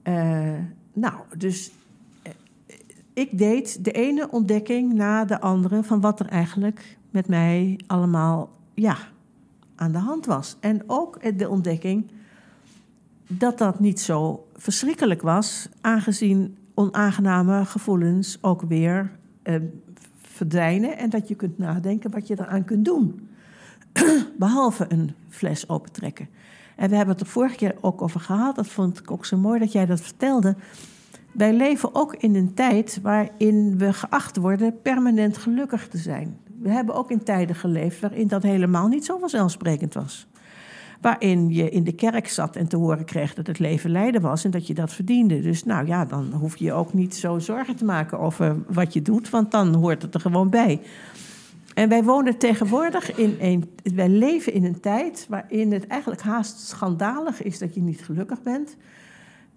[0.04, 1.72] Uh, nou, dus.
[2.24, 2.34] Uh,
[3.14, 5.84] ik deed de ene ontdekking na de andere.
[5.84, 8.50] van wat er eigenlijk met mij allemaal.
[8.74, 8.98] ja,
[9.76, 10.58] aan de hand was.
[10.60, 12.12] En ook de ontdekking
[13.28, 19.12] dat dat niet zo verschrikkelijk was, aangezien onaangename gevoelens ook weer
[19.44, 19.56] eh,
[20.22, 23.30] verdwijnen en dat je kunt nadenken wat je eraan kunt doen.
[24.38, 26.30] Behalve een fles opentrekken.
[26.76, 29.38] En we hebben het er vorige keer ook over gehad, dat vond ik ook zo
[29.38, 30.56] mooi dat jij dat vertelde.
[31.32, 36.38] Wij leven ook in een tijd waarin we geacht worden permanent gelukkig te zijn.
[36.62, 40.28] We hebben ook in tijden geleefd waarin dat helemaal niet zo vanzelfsprekend was
[41.02, 44.44] waarin je in de kerk zat en te horen kreeg dat het leven lijden was
[44.44, 45.42] en dat je dat verdiende.
[45.42, 48.94] Dus nou ja, dan hoef je je ook niet zo zorgen te maken over wat
[48.94, 50.82] je doet, want dan hoort het er gewoon bij.
[51.74, 53.70] En wij wonen tegenwoordig in een.
[53.96, 58.42] Wij leven in een tijd waarin het eigenlijk haast schandalig is dat je niet gelukkig
[58.42, 58.76] bent.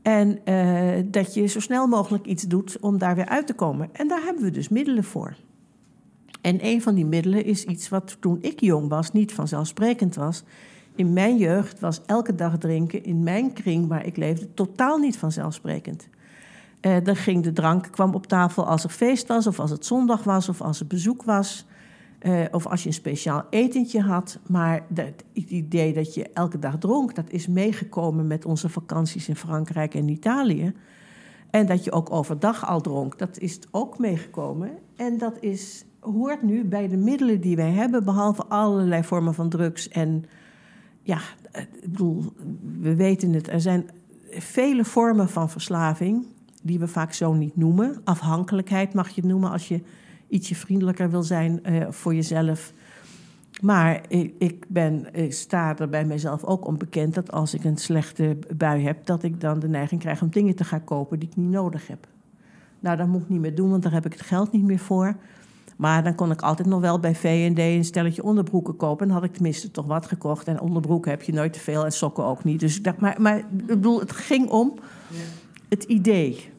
[0.02, 3.88] En uh, dat je zo snel mogelijk iets doet om daar weer uit te komen.
[3.92, 5.36] En daar hebben we dus middelen voor.
[6.40, 10.42] En een van die middelen is iets wat toen ik jong was niet vanzelfsprekend was.
[11.00, 15.18] In mijn jeugd was elke dag drinken in mijn kring waar ik leefde totaal niet
[15.18, 16.08] vanzelfsprekend.
[16.80, 20.24] Uh, ging de drank kwam op tafel als er feest was, of als het zondag
[20.24, 21.66] was, of als er bezoek was.
[22.22, 24.38] Uh, of als je een speciaal etentje had.
[24.46, 29.36] Maar het idee dat je elke dag dronk, dat is meegekomen met onze vakanties in
[29.36, 30.72] Frankrijk en Italië.
[31.50, 34.70] En dat je ook overdag al dronk, dat is ook meegekomen.
[34.96, 39.48] En dat is, hoort nu bij de middelen die wij hebben, behalve allerlei vormen van
[39.48, 40.24] drugs en
[41.02, 41.20] ja,
[41.52, 42.32] ik bedoel,
[42.80, 43.48] we weten het.
[43.48, 43.90] Er zijn
[44.30, 46.26] vele vormen van verslaving
[46.62, 48.00] die we vaak zo niet noemen.
[48.04, 49.80] Afhankelijkheid mag je het noemen als je
[50.28, 52.72] ietsje vriendelijker wil zijn uh, voor jezelf.
[53.60, 57.76] Maar ik, ik, ben, ik sta er bij mezelf ook onbekend dat als ik een
[57.76, 61.28] slechte bui heb, dat ik dan de neiging krijg om dingen te gaan kopen die
[61.28, 62.06] ik niet nodig heb.
[62.80, 64.78] Nou, dat moet ik niet meer doen, want daar heb ik het geld niet meer
[64.78, 65.16] voor.
[65.80, 69.06] Maar dan kon ik altijd nog wel bij V&D een stelletje onderbroeken kopen.
[69.06, 70.48] En had ik tenminste toch wat gekocht.
[70.48, 72.60] En onderbroeken heb je nooit te veel en sokken ook niet.
[72.60, 74.74] Dus ik dacht, maar, maar ik bedoel, het ging om
[75.68, 76.50] het idee.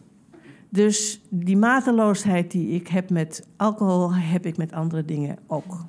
[0.69, 5.85] Dus die mateloosheid die ik heb met alcohol, heb ik met andere dingen ook.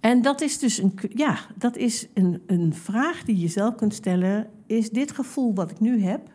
[0.00, 3.94] En dat is dus een, ja, dat is een, een vraag die je zelf kunt
[3.94, 4.46] stellen.
[4.66, 6.30] Is dit gevoel wat ik nu heb,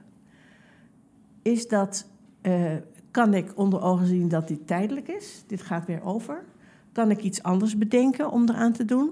[1.41, 2.07] is dat,
[2.41, 2.75] uh,
[3.11, 5.43] kan ik onder ogen zien dat dit tijdelijk is?
[5.47, 6.43] Dit gaat weer over.
[6.91, 9.09] Kan ik iets anders bedenken om eraan te doen?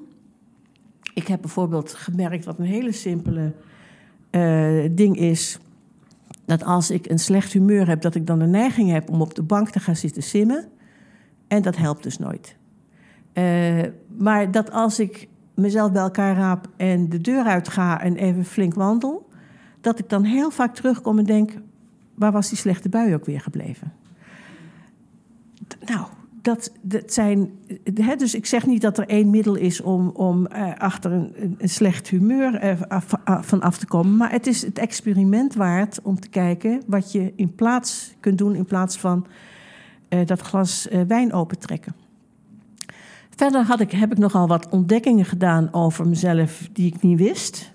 [1.13, 3.53] Ik heb bijvoorbeeld gemerkt wat een hele simpele
[4.31, 5.59] uh, ding is.
[6.45, 9.35] Dat als ik een slecht humeur heb, dat ik dan de neiging heb om op
[9.35, 10.67] de bank te gaan zitten simmen.
[11.47, 12.55] En dat helpt dus nooit.
[13.33, 13.83] Uh,
[14.17, 18.45] maar dat als ik mezelf bij elkaar raap en de deur uit ga en even
[18.45, 19.29] flink wandel,
[19.81, 21.53] dat ik dan heel vaak terugkom en denk:
[22.17, 23.93] waar was die slechte bui ook weer gebleven?
[25.85, 26.07] Nou,
[26.41, 27.51] dat, dat zijn.
[27.93, 31.55] Hè, dus ik zeg niet dat er één middel is om, om uh, achter een,
[31.57, 34.17] een, slecht humeur uh, af, van af te komen.
[34.17, 38.55] Maar het is het experiment waard om te kijken wat je in plaats kunt doen
[38.55, 39.25] in plaats van
[40.09, 41.95] uh, dat glas wijn opentrekken.
[43.35, 47.71] Verder had ik, heb ik nogal wat ontdekkingen gedaan over mezelf die ik niet wist.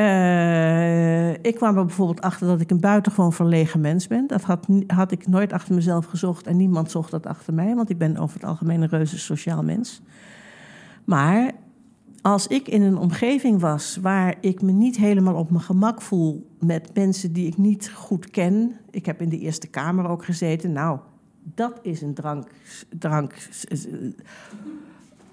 [0.00, 4.26] Uh, ik kwam er bijvoorbeeld achter dat ik een buitengewoon verlegen mens ben.
[4.26, 7.90] Dat had, had ik nooit achter mezelf gezocht en niemand zocht dat achter mij, want
[7.90, 10.02] ik ben over het algemeen een reuze sociaal mens.
[11.04, 11.52] Maar
[12.22, 16.50] als ik in een omgeving was waar ik me niet helemaal op mijn gemak voel
[16.58, 18.76] met mensen die ik niet goed ken.
[18.90, 20.72] Ik heb in de Eerste Kamer ook gezeten.
[20.72, 20.98] Nou,
[21.54, 22.50] dat is een drank,
[22.98, 23.34] drank.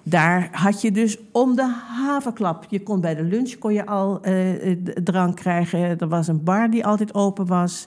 [0.10, 2.66] Daar had je dus om de havenklap.
[2.70, 4.72] Je kon bij de lunch kon je al uh,
[5.04, 6.00] drank krijgen.
[6.00, 7.86] Er was een bar die altijd open was.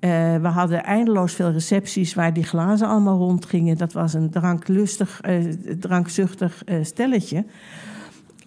[0.00, 3.76] Uh, we hadden eindeloos veel recepties waar die glazen allemaal rondgingen.
[3.76, 7.44] Dat was een dranklustig, uh, drankzuchtig stelletje.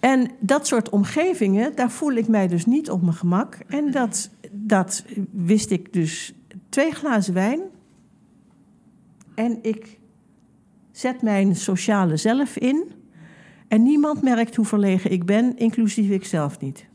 [0.00, 3.58] En dat soort omgevingen, daar voel ik mij dus niet op mijn gemak.
[3.68, 6.34] En dat, dat wist ik dus.
[6.68, 7.60] Twee glazen wijn,
[9.34, 9.98] en ik
[10.92, 12.93] zet mijn sociale zelf in.
[13.74, 16.86] En niemand merkt hoe verlegen ik ben, inclusief ik zelf niet.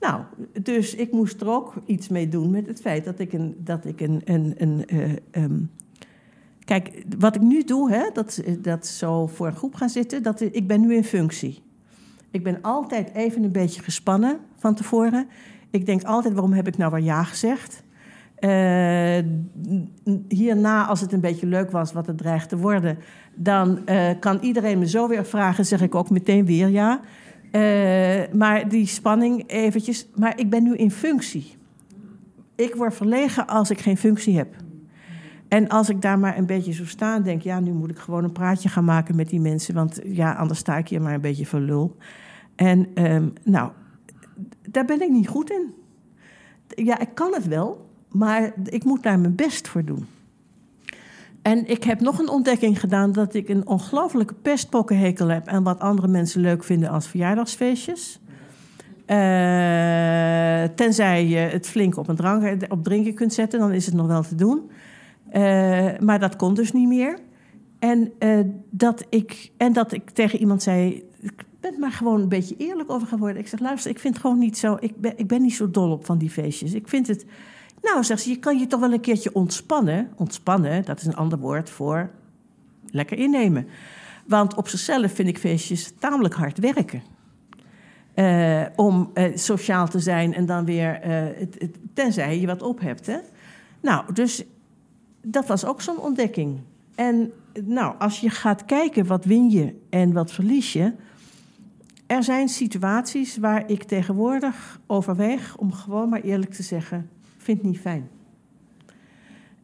[0.00, 0.22] Nou,
[0.62, 3.54] dus ik moest er ook iets mee doen met het feit dat ik een.
[3.58, 5.70] Dat ik een, een, een uh, um,
[6.64, 10.40] kijk, wat ik nu doe, hè, dat, dat zo voor een groep gaan zitten, dat,
[10.40, 11.62] ik ben nu in functie.
[12.30, 15.28] Ik ben altijd even een beetje gespannen van tevoren.
[15.70, 17.82] Ik denk altijd, waarom heb ik nou wel ja gezegd?
[18.44, 19.18] Uh,
[20.28, 22.98] hierna, als het een beetje leuk was wat het dreigt te worden,
[23.34, 27.00] dan uh, kan iedereen me zo weer vragen, zeg ik ook meteen weer ja.
[27.52, 30.08] Uh, maar die spanning eventjes.
[30.14, 31.56] Maar ik ben nu in functie.
[32.54, 34.54] Ik word verlegen als ik geen functie heb.
[35.48, 37.98] En als ik daar maar een beetje zo sta en denk, ja, nu moet ik
[37.98, 41.14] gewoon een praatje gaan maken met die mensen, want ja, anders sta ik hier maar
[41.14, 41.96] een beetje voor lul.
[42.54, 43.70] En um, nou,
[44.70, 45.74] daar ben ik niet goed in.
[46.68, 47.83] Ja, ik kan het wel,
[48.14, 50.06] maar ik moet daar mijn best voor doen.
[51.42, 55.80] En ik heb nog een ontdekking gedaan dat ik een ongelofelijke pestpokkenhekel heb en wat
[55.80, 58.20] andere mensen leuk vinden als verjaardagsfeestjes.
[59.06, 59.16] Uh,
[60.74, 64.06] tenzij je het flink op, een drank, op drinken kunt zetten, dan is het nog
[64.06, 64.70] wel te doen.
[65.32, 67.18] Uh, maar dat kon dus niet meer.
[67.78, 72.28] En, uh, dat ik, en dat ik tegen iemand zei: Ik ben maar gewoon een
[72.28, 73.38] beetje eerlijk over geworden.
[73.38, 74.76] Ik zeg: Luister, ik vind het gewoon niet zo.
[74.80, 76.74] Ik ben, ik ben niet zo dol op van die feestjes.
[76.74, 77.24] Ik vind het
[77.84, 80.12] nou, zegt ze, je kan je toch wel een keertje ontspannen.
[80.16, 82.10] Ontspannen, dat is een ander woord voor
[82.90, 83.66] lekker innemen.
[84.26, 87.02] Want op zichzelf vind ik feestjes tamelijk hard werken.
[88.14, 93.06] Uh, om uh, sociaal te zijn en dan weer, het, tenzij je wat op hebt.
[93.06, 93.18] Hè?
[93.80, 94.44] Nou, dus
[95.22, 96.60] dat was ook zo'n ontdekking.
[96.94, 97.32] En
[97.64, 100.92] nou, als je gaat kijken wat win je en wat verlies je.
[102.06, 107.10] Er zijn situaties waar ik tegenwoordig overweeg om gewoon maar eerlijk te zeggen:
[107.44, 108.08] vind het niet fijn.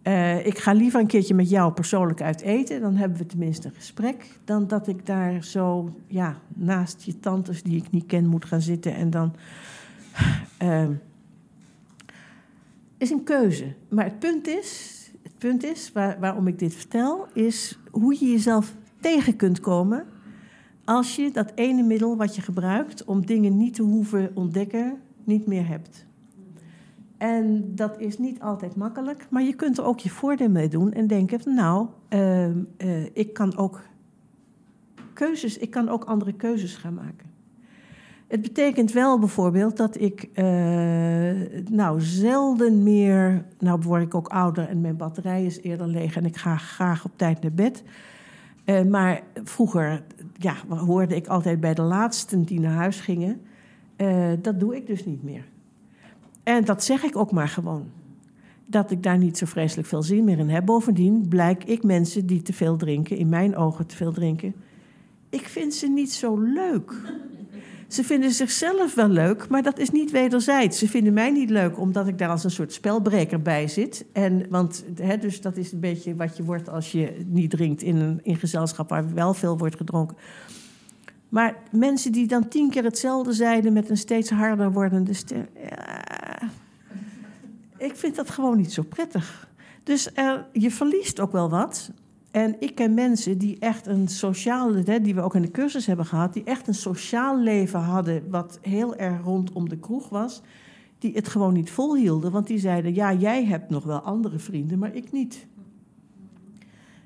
[0.02, 2.80] Uh, ik ga liever een keertje met jou persoonlijk uit eten.
[2.80, 4.38] Dan hebben we tenminste een gesprek.
[4.44, 8.60] Dan dat ik daar zo ja, naast je tantes die ik niet ken moet gaan
[8.60, 8.94] zitten.
[8.94, 9.34] En dan.
[10.62, 10.88] Uh,
[12.98, 13.74] is een keuze.
[13.88, 18.30] Maar het punt is, het punt is waar, waarom ik dit vertel, is hoe je
[18.30, 20.06] jezelf tegen kunt komen.
[20.84, 25.46] als je dat ene middel wat je gebruikt om dingen niet te hoeven ontdekken, niet
[25.46, 26.06] meer hebt.
[27.20, 30.92] En dat is niet altijd makkelijk, maar je kunt er ook je voordeel mee doen
[30.92, 32.56] en denken: nou, uh, uh,
[33.12, 33.80] ik kan ook
[35.12, 37.30] keuzes, ik kan ook andere keuzes gaan maken.
[38.28, 40.44] Het betekent wel bijvoorbeeld dat ik uh,
[41.70, 43.44] nou zelden meer.
[43.58, 47.04] Nou word ik ook ouder en mijn batterij is eerder leeg en ik ga graag
[47.04, 47.82] op tijd naar bed.
[48.64, 50.02] Uh, maar vroeger
[50.36, 53.40] ja, hoorde ik altijd bij de laatsten die naar huis gingen.
[54.40, 55.49] Dat doe ik dus niet meer.
[56.42, 57.90] En dat zeg ik ook maar gewoon.
[58.66, 60.64] Dat ik daar niet zo vreselijk veel zin meer in heb.
[60.64, 64.54] Bovendien blijk ik mensen die te veel drinken, in mijn ogen te veel drinken.
[65.28, 66.94] Ik vind ze niet zo leuk.
[67.88, 70.78] Ze vinden zichzelf wel leuk, maar dat is niet wederzijds.
[70.78, 74.04] Ze vinden mij niet leuk omdat ik daar als een soort spelbreker bij zit.
[74.12, 77.82] En, want hè, dus dat is een beetje wat je wordt als je niet drinkt
[77.82, 80.16] in een in gezelschap waar wel veel wordt gedronken.
[81.28, 85.46] Maar mensen die dan tien keer hetzelfde zeiden met een steeds harder wordende stem.
[87.80, 89.48] Ik vind dat gewoon niet zo prettig.
[89.82, 91.90] Dus er, je verliest ook wel wat.
[92.30, 96.06] En ik ken mensen die echt een sociaal, die we ook in de cursus hebben
[96.06, 100.42] gehad, die echt een sociaal leven hadden, wat heel erg rondom de kroeg was,
[100.98, 102.32] die het gewoon niet volhielden.
[102.32, 105.46] Want die zeiden: Ja, jij hebt nog wel andere vrienden, maar ik niet.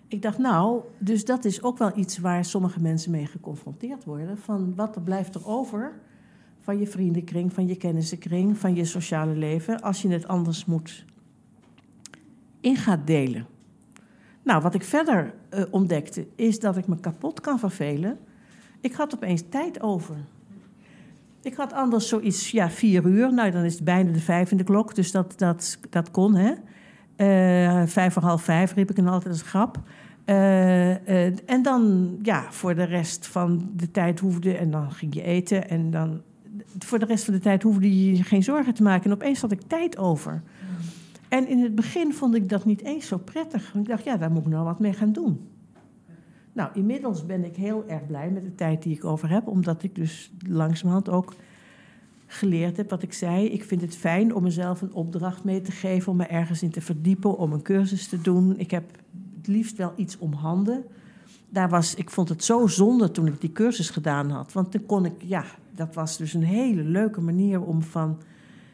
[0.08, 4.38] Ik dacht, nou, dus dat is ook wel iets waar sommige mensen mee geconfronteerd worden.
[4.38, 5.92] Van wat blijft er over
[6.64, 11.04] van je vriendenkring, van je kennissenkring, van je sociale leven, als je het anders moet
[12.60, 13.46] in gaat delen.
[14.42, 18.18] Nou, wat ik verder uh, ontdekte, is dat ik me kapot kan vervelen.
[18.80, 20.16] Ik had opeens tijd over.
[21.42, 23.34] Ik had anders zoiets, ja, vier uur.
[23.34, 26.34] Nou, dan is het bijna de vijf in de klok, dus dat, dat, dat kon,
[26.34, 26.52] hè.
[27.16, 29.80] Uh, vijf voor half vijf riep ik dan altijd als grap.
[30.26, 34.56] Uh, en dan, ja, voor de rest van de tijd hoefde...
[34.56, 36.22] en dan ging je eten en dan...
[36.78, 39.04] voor de rest van de tijd hoefde je geen zorgen te maken.
[39.04, 40.42] En opeens had ik tijd over.
[41.28, 43.74] En in het begin vond ik dat niet eens zo prettig.
[43.74, 45.40] Ik dacht, ja, daar moet ik nou wat mee gaan doen.
[46.52, 49.82] Nou, inmiddels ben ik heel erg blij met de tijd die ik over heb, omdat
[49.82, 51.34] ik dus langzamerhand ook
[52.26, 53.46] geleerd heb wat ik zei.
[53.46, 56.70] Ik vind het fijn om mezelf een opdracht mee te geven, om me ergens in
[56.70, 58.58] te verdiepen, om een cursus te doen.
[58.58, 58.84] Ik heb
[59.36, 60.84] het liefst wel iets om handen.
[61.48, 64.52] Daar was, ik vond het zo zonde toen ik die cursus gedaan had.
[64.52, 68.18] Want dan kon ik, ja, dat was dus een hele leuke manier om van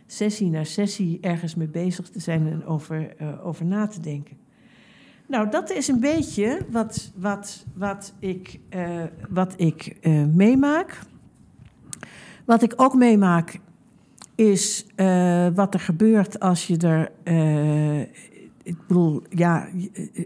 [0.07, 4.37] sessie na sessie ergens mee bezig te zijn en over, uh, over na te denken.
[5.27, 10.99] Nou, dat is een beetje wat, wat, wat ik, uh, wat ik uh, meemaak.
[12.45, 13.59] Wat ik ook meemaak
[14.35, 14.87] is
[15.55, 17.11] wat er gebeurt als je er.
[18.63, 19.69] ik bedoel, ja,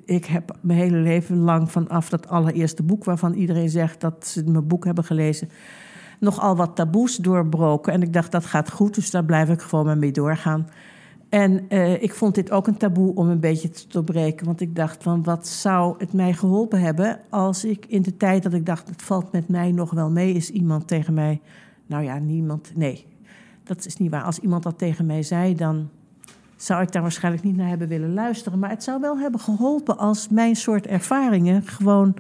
[0.05, 4.45] ik heb mijn hele leven lang vanaf dat allereerste boek waarvan iedereen zegt dat ze
[4.45, 5.49] mijn boek hebben gelezen
[6.21, 7.93] nogal wat taboes doorbroken.
[7.93, 10.67] En ik dacht, dat gaat goed, dus daar blijf ik gewoon mee doorgaan.
[11.29, 14.47] En uh, ik vond dit ook een taboe om een beetje te doorbreken.
[14.47, 17.21] Want ik dacht van, wat zou het mij geholpen hebben...
[17.31, 20.33] als ik in de tijd dat ik dacht, het valt met mij nog wel mee...
[20.33, 21.41] is iemand tegen mij...
[21.87, 22.73] Nou ja, niemand...
[22.75, 23.07] Nee,
[23.65, 24.23] dat is niet waar.
[24.23, 25.89] Als iemand dat tegen mij zei, dan
[26.57, 28.59] zou ik daar waarschijnlijk niet naar hebben willen luisteren.
[28.59, 32.15] Maar het zou wel hebben geholpen als mijn soort ervaringen gewoon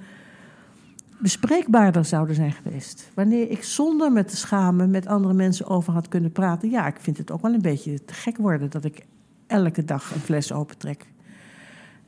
[1.18, 3.11] bespreekbaarder zouden zijn geweest.
[3.14, 6.70] Wanneer ik zonder me te schamen met andere mensen over had kunnen praten.
[6.70, 9.07] Ja, ik vind het ook wel een beetje te gek worden dat ik
[9.46, 11.07] elke dag een fles opentrek.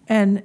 [0.05, 0.41] En uh,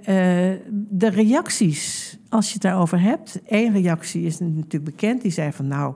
[0.89, 3.41] de reacties, als je het daarover hebt.
[3.45, 5.93] één reactie is natuurlijk bekend, die zei van nou,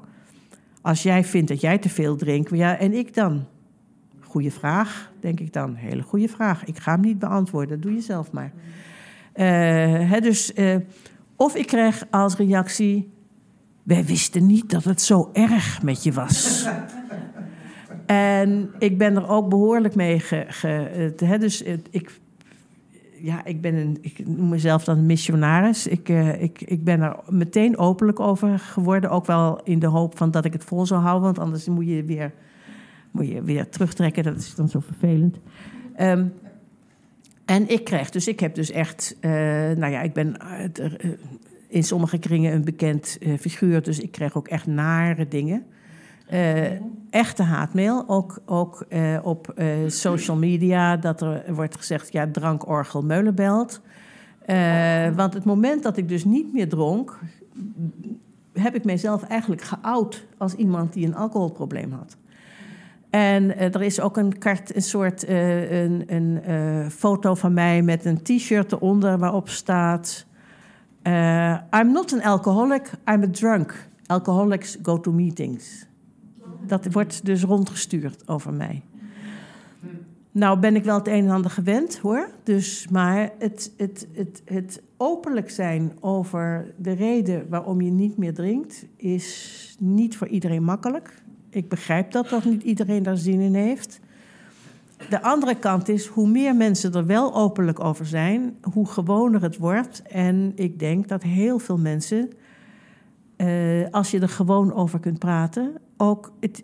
[0.82, 3.45] als jij vindt dat jij te veel drinkt, ja, en ik dan?
[4.21, 5.75] Goeie vraag, denk ik dan.
[5.75, 6.65] Hele goede vraag.
[6.65, 8.51] Ik ga hem niet beantwoorden, doe je zelf maar.
[9.36, 9.45] Uh,
[10.10, 10.75] hè, dus uh,
[11.36, 13.13] of ik kreeg als reactie:
[13.84, 16.67] Wij wisten niet dat het zo erg met je was.
[18.06, 20.19] en ik ben er ook behoorlijk mee.
[20.19, 22.19] Ge, ge, dus ik,
[23.19, 25.88] ja, ik, ben een, ik noem mezelf dan een missionaris.
[25.88, 29.10] Ik, uh, ik, ik ben er meteen openlijk over geworden.
[29.10, 31.24] Ook wel in de hoop van dat ik het vol zou houden.
[31.24, 32.34] Want anders moet je weer,
[33.12, 34.24] moet je weer terugtrekken.
[34.24, 35.38] Dat is dan zo vervelend.
[36.00, 36.34] Um,
[37.46, 39.32] en ik kreeg, dus ik heb dus echt, uh,
[39.72, 40.36] nou ja, ik ben
[40.82, 41.12] uh,
[41.68, 45.66] in sommige kringen een bekend figuur, dus ik kreeg ook echt nare dingen.
[47.10, 48.86] echte haatmail, ook, ook
[49.24, 49.54] op
[49.88, 53.82] social media, dat er wordt gezegd, ja, drankorgel meulenbelt.
[55.16, 57.20] want het moment dat ik dus niet meer dronk,
[58.54, 62.18] heb ik mijzelf eigenlijk geout als iemand die een alcoholprobleem had.
[63.16, 64.34] En uh, er is ook een,
[64.76, 70.26] soort uh, een, een uh, foto van mij met een t-shirt eronder waarop staat:
[71.72, 73.88] I'm not an alcoholic, I'm a drunk.
[74.05, 75.86] Alcoholics go to meetings.
[76.68, 78.82] Dat wordt dus rondgestuurd over mij.
[80.32, 82.30] Nou ben ik wel het een en ander gewend hoor.
[82.43, 88.34] Dus, maar het, het, het, het openlijk zijn over de reden waarom je niet meer
[88.34, 91.24] drinkt, is niet voor iedereen makkelijk
[91.56, 93.99] Ik begrijp dat dat niet iedereen daar zin in heeft.
[95.10, 99.58] De andere kant is, hoe meer mensen er wel openlijk over zijn, hoe gewoner het
[99.58, 100.01] wordt.
[100.01, 102.32] En ik denk dat heel veel mensen,
[103.36, 106.64] eh, als je er gewoon over kunt praten, ook het,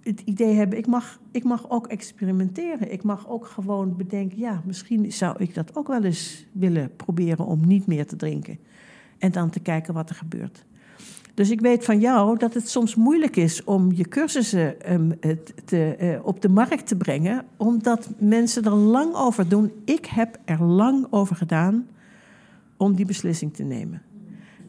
[0.00, 2.92] het idee hebben, ik mag, ik mag ook experimenteren.
[2.92, 7.46] Ik mag ook gewoon bedenken, ja, misschien zou ik dat ook wel eens willen proberen
[7.46, 8.58] om niet meer te drinken.
[9.18, 10.64] En dan te kijken wat er gebeurt.
[11.34, 15.18] Dus ik weet van jou dat het soms moeilijk is om je cursussen um,
[15.64, 19.72] te, uh, op de markt te brengen, omdat mensen er lang over doen.
[19.84, 21.86] Ik heb er lang over gedaan
[22.76, 24.02] om die beslissing te nemen.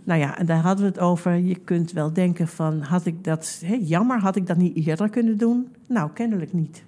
[0.03, 1.35] Nou ja, en daar hadden we het over.
[1.35, 5.37] Je kunt wel denken van, had ik dat, jammer, had ik dat niet eerder kunnen
[5.37, 5.67] doen?
[5.87, 6.83] Nou, kennelijk niet.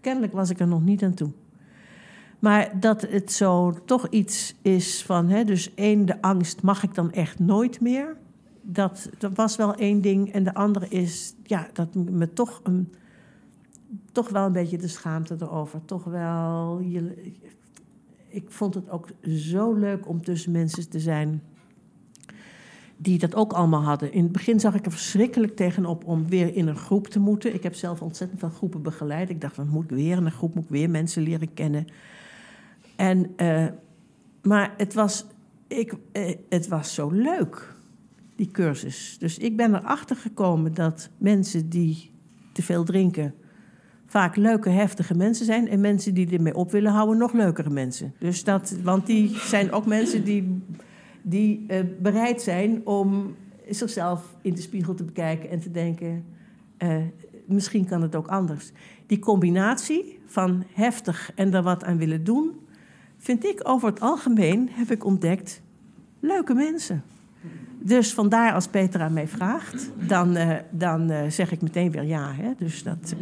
[0.00, 1.30] Kennelijk was ik er nog niet aan toe.
[2.38, 6.94] Maar dat het zo toch iets is van, hè, dus één, de angst, mag ik
[6.94, 8.16] dan echt nooit meer?
[8.62, 10.32] Dat, dat was wel één ding.
[10.32, 12.92] En de andere is, ja, dat me toch, een,
[14.12, 15.84] toch wel een beetje de schaamte erover.
[15.84, 16.80] Toch wel,
[18.28, 21.42] ik vond het ook zo leuk om tussen mensen te zijn
[23.02, 24.12] die dat ook allemaal hadden.
[24.12, 27.54] In het begin zag ik er verschrikkelijk tegenop om weer in een groep te moeten.
[27.54, 29.30] Ik heb zelf ontzettend veel groepen begeleid.
[29.30, 30.54] Ik dacht, wat moet ik weer in een groep?
[30.54, 31.86] Moet ik weer mensen leren kennen?
[32.96, 33.66] En, uh,
[34.42, 35.26] maar het was,
[35.66, 37.74] ik, uh, het was zo leuk,
[38.40, 39.16] die cursus.
[39.18, 42.10] Dus ik ben erachter gekomen dat mensen die
[42.52, 43.34] te veel drinken...
[44.06, 45.68] vaak leuke, heftige mensen zijn.
[45.68, 48.14] En mensen die ermee op willen houden, nog leukere mensen.
[48.18, 50.62] Dus dat, want die zijn ook mensen die
[51.22, 53.36] die uh, bereid zijn om
[53.68, 56.24] zichzelf in de spiegel te bekijken en te denken:
[56.78, 56.96] uh,
[57.46, 58.70] misschien kan het ook anders.
[59.06, 62.54] Die combinatie van heftig en daar wat aan willen doen,
[63.16, 65.62] vind ik over het algemeen, heb ik ontdekt,
[66.20, 67.02] leuke mensen.
[67.82, 72.32] Dus vandaar als Peter aan mij vraagt, dan, uh, dan zeg ik meteen weer ja.
[72.32, 72.50] Hè?
[72.58, 73.14] Dus dat.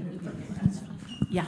[1.28, 1.44] ja.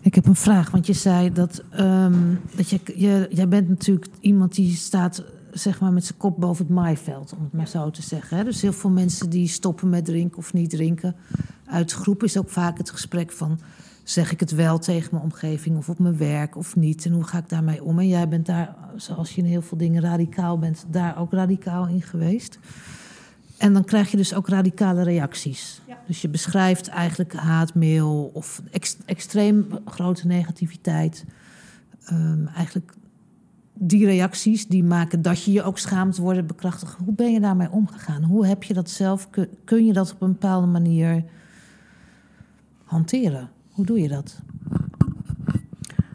[0.00, 4.06] Ik heb een vraag, want je zei dat, um, dat je, je, jij bent natuurlijk
[4.20, 7.90] iemand die staat zeg maar met zijn kop boven het maaiveld, om het maar zo
[7.90, 8.36] te zeggen.
[8.36, 8.44] Hè?
[8.44, 11.16] Dus heel veel mensen die stoppen met drinken of niet drinken.
[11.66, 13.58] Uit groep is ook vaak het gesprek van...
[14.02, 17.04] zeg ik het wel tegen mijn omgeving of op mijn werk of niet?
[17.04, 17.98] En hoe ga ik daarmee om?
[17.98, 20.84] En jij bent daar, zoals je in heel veel dingen radicaal bent...
[20.88, 22.58] daar ook radicaal in geweest.
[23.56, 25.80] En dan krijg je dus ook radicale reacties.
[25.86, 25.98] Ja.
[26.06, 31.24] Dus je beschrijft eigenlijk haatmail of ex extreem grote negativiteit.
[32.12, 32.92] Um, eigenlijk
[33.74, 36.96] die reacties die maken dat je je ook schaamt worden bekrachtigd.
[37.04, 38.22] Hoe ben je daarmee omgegaan?
[38.22, 39.28] Hoe heb je dat zelf?
[39.64, 41.24] Kun je dat op een bepaalde manier
[42.84, 43.50] hanteren?
[43.70, 44.40] Hoe doe je dat?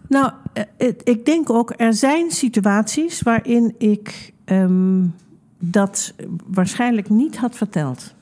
[0.10, 5.14] Nou, eh, ik denk ook, er zijn situaties waarin ik um,
[5.60, 6.14] dat
[6.48, 8.16] waarschijnlijk niet had verteld.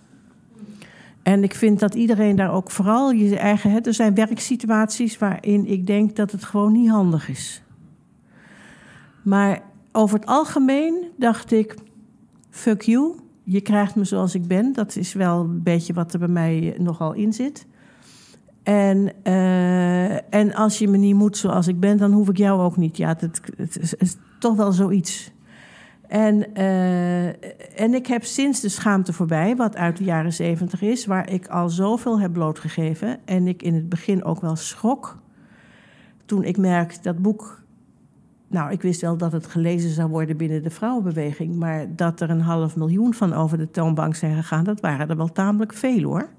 [1.24, 3.84] En ik vind dat iedereen daar ook vooral je eigen.
[3.84, 7.62] Er zijn werksituaties waarin ik denk dat het gewoon niet handig is.
[9.22, 9.62] Maar
[9.92, 11.76] over het algemeen dacht ik:
[12.50, 14.74] fuck you, je krijgt me zoals ik ben.
[14.74, 17.66] Dat is wel een beetje wat er bij mij nogal in zit.
[18.66, 22.62] En, uh, en als je me niet moet zoals ik ben, dan hoef ik jou
[22.62, 22.98] ook niet.
[22.98, 23.42] Ja, het,
[23.98, 25.32] is, toch wel zoiets.
[26.08, 27.28] En, uh,
[27.82, 31.48] en ik heb sinds de schaamte voorbij, wat uit de jaren zeventig is, waar ik
[31.48, 33.20] al zoveel heb blootgegeven.
[33.26, 35.18] En ik in het begin ook wel schrok.
[36.26, 37.64] Toen ik merkte dat boek
[38.48, 41.56] nou, ik wist wel dat het gelezen zou worden binnen de vrouwenbeweging.
[41.56, 45.18] Maar dat er een half miljoen van over de toonbank zijn gegaan, dat waren er
[45.18, 46.30] wel tamelijk veel hoor.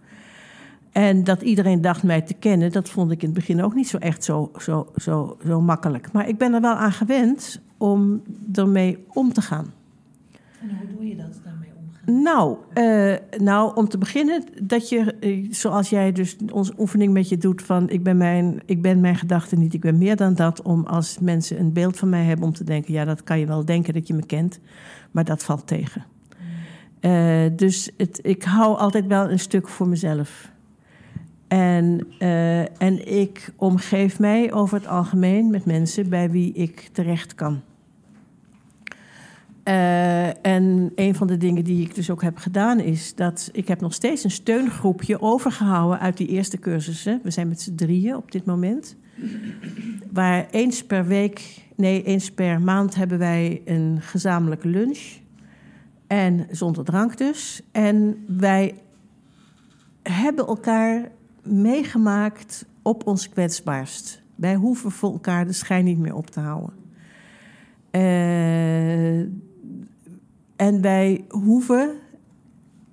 [0.96, 3.88] En dat iedereen dacht mij te kennen, dat vond ik in het begin ook niet
[3.88, 6.12] zo echt zo, zo, zo, zo makkelijk.
[6.12, 8.22] Maar ik ben er wel aan gewend om
[8.52, 9.72] ermee om te gaan.
[10.60, 12.22] En hoe doe je dat dan?
[12.22, 17.28] Nou, uh, nou, om te beginnen, dat je, uh, zoals jij dus onze oefening met
[17.28, 20.34] je doet van ik ben mijn, ik ben mijn gedachten niet, ik ben meer dan
[20.34, 23.38] dat, om als mensen een beeld van mij hebben om te denken, ja, dat kan
[23.38, 24.60] je wel denken dat je me kent,
[25.10, 26.04] maar dat valt tegen.
[27.00, 30.54] Uh, dus het, ik hou altijd wel een stuk voor mezelf.
[31.48, 32.06] En,
[32.78, 37.62] en ik omgeef mij over het algemeen met mensen bij wie ik terecht kan.
[39.68, 43.68] Uh, en een van de dingen die ik dus ook heb gedaan is dat ik
[43.68, 47.20] heb nog steeds een steungroepje overgehouden uit die eerste cursussen.
[47.22, 48.96] We zijn met z'n drieën op dit moment.
[50.12, 55.00] Waar eens per week, nee, eens per maand hebben wij een gezamenlijke lunch.
[56.06, 57.62] En zonder drank dus.
[57.72, 58.74] En wij
[60.02, 61.10] hebben elkaar
[61.46, 64.22] meegemaakt op ons kwetsbaarst.
[64.34, 66.74] Wij hoeven voor elkaar de schijn niet meer op te houden.
[67.90, 69.20] Uh,
[70.56, 71.90] en wij hoeven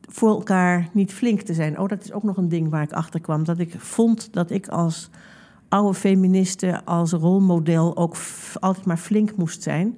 [0.02, 1.80] voor elkaar niet flink te zijn.
[1.80, 3.44] Oh, dat is ook nog een ding waar ik achter kwam.
[3.44, 5.10] Dat ik vond dat ik als
[5.70, 8.16] oude feministe, als rolmodel ook
[8.60, 9.98] altijd maar flink moest zijn.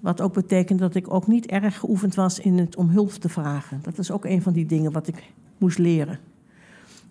[0.00, 3.28] Wat ook betekent dat ik ook niet erg geoefend was in het om hulp te
[3.28, 3.80] vragen.
[3.82, 6.18] Dat is ook een van die dingen wat ik moest leren.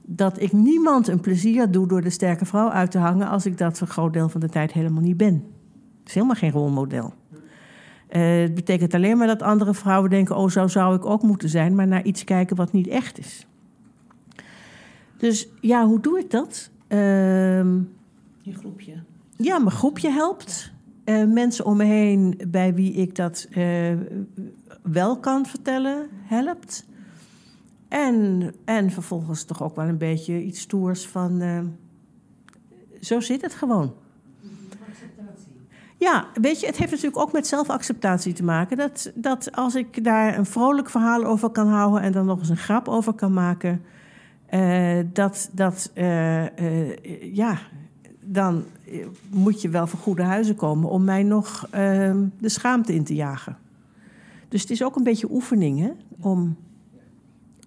[0.08, 3.58] Dat ik niemand een plezier doe door de sterke vrouw uit te hangen als ik
[3.58, 5.34] dat een groot deel van de tijd helemaal niet ben.
[6.00, 7.14] Het is helemaal geen rolmodel.
[8.10, 11.50] Uh, het betekent alleen maar dat andere vrouwen denken: oh, zo zou ik ook moeten
[11.50, 13.48] zijn, maar naar iets kijken wat niet echt is.
[15.18, 16.70] Dus ja, hoe doe ik dat?
[16.90, 17.00] Uh,
[18.42, 18.94] Je groepje.
[19.38, 20.74] Ja, mijn groepje helpt.
[21.06, 23.94] Uh, mensen om me heen bij wie ik dat uh,
[24.82, 26.86] wel kan vertellen, helpt.
[27.88, 31.42] En, en vervolgens toch ook wel een beetje iets stoers van.
[31.42, 31.60] Uh,
[33.02, 33.94] zo zit het gewoon.
[35.98, 38.78] Ja, weet je, het heeft natuurlijk ook met zelfacceptatie te maken.
[38.78, 42.50] Dat, dat als ik daar een vrolijk verhaal over kan houden en dan nog eens
[42.50, 43.82] een grap over kan maken,
[44.54, 47.60] uh, dat, dat uh, ja,
[48.22, 48.64] dan
[49.30, 53.16] moet je wel voor goede huizen komen om mij nog ehm, de schaamte in te
[53.16, 53.58] jagen.
[54.50, 55.92] Dus het is ook een beetje oefening hè?
[56.20, 56.58] Om,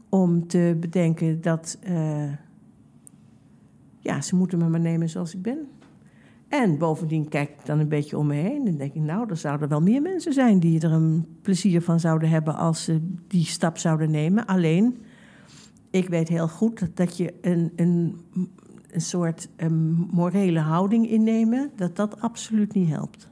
[0.08, 1.78] om te bedenken dat
[4.00, 5.58] ja, ze moeten me maar nemen zoals ik ben.
[6.48, 9.36] En bovendien kijk ik dan een beetje om me heen en denk ik, nou, er
[9.36, 13.44] zouden wel meer mensen zijn die er een plezier van zouden hebben als ze die
[13.44, 14.46] stap zouden nemen.
[14.46, 14.98] Alleen,
[15.90, 18.20] ik weet heel goed dat je een, een,
[18.90, 19.48] een soort
[20.10, 23.28] morele houding innemen, dat dat absoluut niet helpt.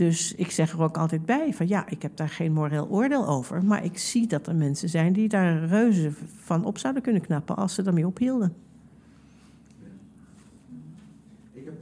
[0.00, 3.26] Dus ik zeg er ook altijd bij van ja, ik heb daar geen moreel oordeel
[3.26, 7.22] over, maar ik zie dat er mensen zijn die daar reuze van op zouden kunnen
[7.22, 8.54] knappen als ze ermee ophielden.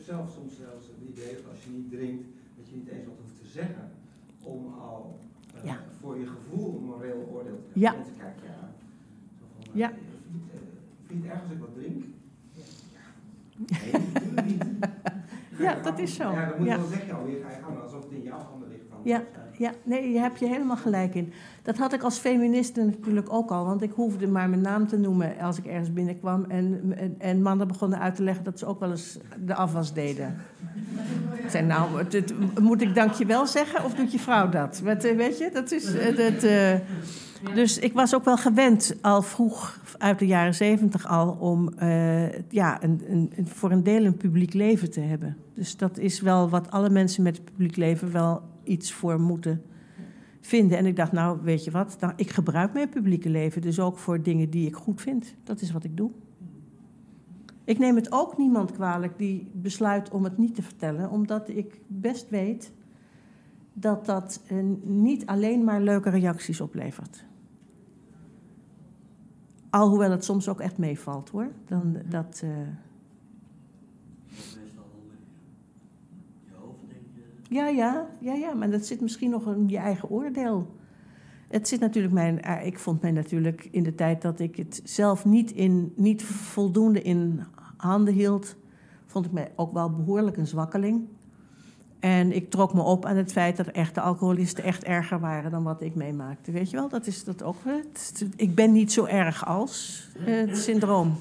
[0.08, 2.24] zelf soms zelfs het idee dat als je niet drinkt,
[2.56, 3.90] dat je niet eens wat hoeft te zeggen
[4.42, 5.18] om al
[5.56, 5.78] uh, ja.
[6.00, 7.92] voor je gevoel een moreel oordeel te ja.
[7.92, 8.72] Mensen kijken je aan.
[9.38, 9.90] Zo van, ja.
[9.90, 9.96] Uh,
[10.30, 10.60] vind, uh,
[11.06, 12.04] vind je het erg als ik wat drink?
[12.52, 12.62] Ja.
[13.82, 14.87] Nee, natuurlijk niet.
[15.58, 16.30] Ja, dat is zo.
[16.30, 16.72] Ja, dan moet ja.
[16.72, 18.82] je wel zeggen alweer, ga je gang alsof het in jouw handen ligt.
[18.90, 19.22] Van, ja.
[19.58, 21.32] Ja, nee, je hebt je helemaal gelijk in.
[21.62, 23.64] Dat had ik als feministe natuurlijk ook al.
[23.64, 26.44] Want ik hoefde maar mijn naam te noemen als ik ergens binnenkwam.
[26.48, 29.92] En, en, en mannen begonnen uit te leggen dat ze ook wel eens de afwas
[29.92, 30.36] deden.
[31.42, 32.04] Ik zei, nou,
[32.60, 34.80] moet ik dankjewel zeggen of doet je vrouw dat?
[34.84, 35.94] Met, weet je, dat is...
[35.94, 36.74] Het, uh,
[37.54, 41.30] dus ik was ook wel gewend, al vroeg uit de jaren zeventig al...
[41.30, 45.36] om uh, ja, een, een, voor een deel een publiek leven te hebben.
[45.54, 49.62] Dus dat is wel wat alle mensen met het publiek leven wel iets voor moeten
[50.40, 50.78] vinden.
[50.78, 53.98] En ik dacht, nou, weet je wat, nou, ik gebruik mijn publieke leven dus ook
[53.98, 55.34] voor dingen die ik goed vind.
[55.44, 56.10] Dat is wat ik doe.
[57.64, 61.80] Ik neem het ook niemand kwalijk die besluit om het niet te vertellen, omdat ik
[61.86, 62.72] best weet
[63.80, 67.24] dat dat uh, niet alleen maar leuke reacties oplevert.
[69.70, 71.50] Alhoewel het soms ook echt meevalt hoor.
[71.66, 72.50] Dan, dat, uh...
[77.50, 80.66] Ja, ja, ja, ja, maar dat zit misschien nog in je eigen oordeel.
[81.48, 82.64] Het zit natuurlijk mijn.
[82.64, 87.02] Ik vond mij natuurlijk in de tijd dat ik het zelf niet, in, niet voldoende
[87.02, 87.42] in
[87.76, 88.56] handen hield,
[89.06, 91.08] vond ik mij ook wel behoorlijk een zwakkeling.
[92.00, 95.62] En ik trok me op aan het feit dat echte alcoholisten echt erger waren dan
[95.62, 96.52] wat ik meemaakte.
[96.52, 97.56] Weet je wel, dat is dat ook.
[98.36, 101.16] Ik ben niet zo erg als het syndroom.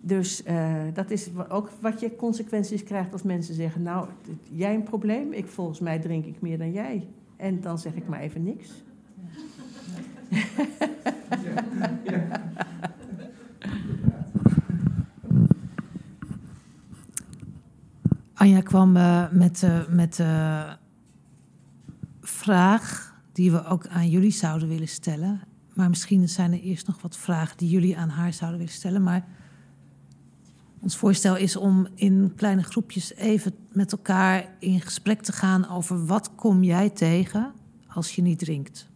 [0.00, 4.08] Dus uh, dat is ook wat je consequenties krijgt als mensen zeggen: Nou,
[4.50, 7.06] jij een probleem, ik, volgens mij drink ik meer dan jij.
[7.36, 8.68] En dan zeg ik maar even niks.
[12.04, 12.48] Ja.
[18.38, 20.72] Anja kwam uh, met, uh, met de uh,
[22.20, 25.40] vraag die we ook aan jullie zouden willen stellen.
[25.74, 29.02] Maar misschien zijn er eerst nog wat vragen die jullie aan haar zouden willen stellen.
[29.02, 29.24] Maar
[30.80, 36.06] ons voorstel is om in kleine groepjes even met elkaar in gesprek te gaan over
[36.06, 37.52] wat kom jij tegen
[37.86, 38.88] als je niet drinkt.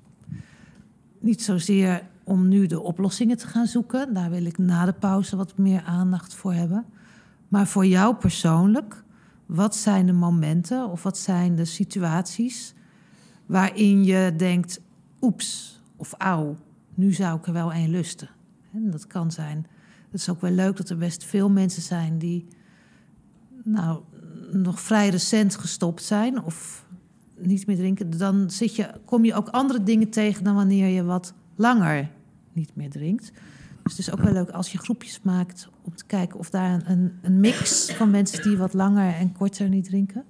[1.18, 5.36] Niet zozeer om nu de oplossingen te gaan zoeken, daar wil ik na de pauze
[5.36, 6.84] wat meer aandacht voor hebben.
[7.48, 9.04] Maar voor jou persoonlijk,
[9.54, 12.74] wat zijn de momenten of wat zijn de situaties
[13.46, 14.80] waarin je denkt:
[15.20, 16.56] oeps of auw,
[16.94, 18.30] nu zou ik er wel een lusten.
[18.72, 19.66] En dat kan zijn
[20.12, 22.46] het is ook wel leuk dat er best veel mensen zijn die
[23.64, 24.00] nou,
[24.50, 26.86] nog vrij recent gestopt zijn of
[27.38, 28.18] niet meer drinken.
[28.18, 32.10] Dan zit je, kom je ook andere dingen tegen dan wanneer je wat langer
[32.52, 33.32] niet meer drinkt.
[33.82, 36.82] Dus het is ook wel leuk als je groepjes maakt om te kijken of daar
[36.86, 40.24] een, een mix van mensen die wat langer en korter niet drinken.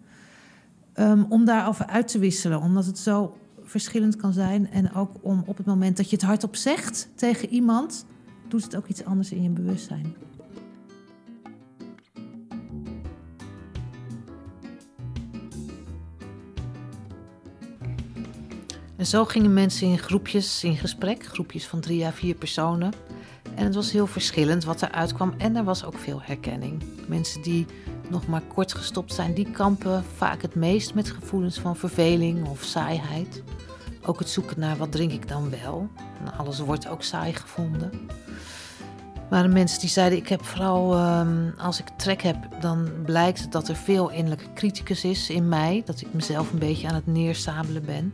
[0.95, 4.71] Um, om daarover uit te wisselen, omdat het zo verschillend kan zijn.
[4.71, 8.07] En ook om op het moment dat je het hardop zegt tegen iemand,
[8.49, 10.15] doet het ook iets anders in je bewustzijn.
[18.97, 22.93] En zo gingen mensen in groepjes in gesprek, groepjes van drie à vier personen.
[23.55, 26.83] En het was heel verschillend wat eruit kwam en er was ook veel herkenning.
[27.07, 27.67] Mensen die
[28.09, 32.63] nog maar kort gestopt zijn, die kampen vaak het meest met gevoelens van verveling of
[32.63, 33.43] saaiheid.
[34.05, 35.89] Ook het zoeken naar wat drink ik dan wel.
[36.25, 37.91] En alles wordt ook saai gevonden.
[39.31, 43.53] Maar de mensen die zeiden, ik heb vooral ehm, als ik trek heb, dan blijkt
[43.53, 45.83] dat er veel innerlijke criticus is in mij.
[45.85, 48.13] Dat ik mezelf een beetje aan het neersabelen ben.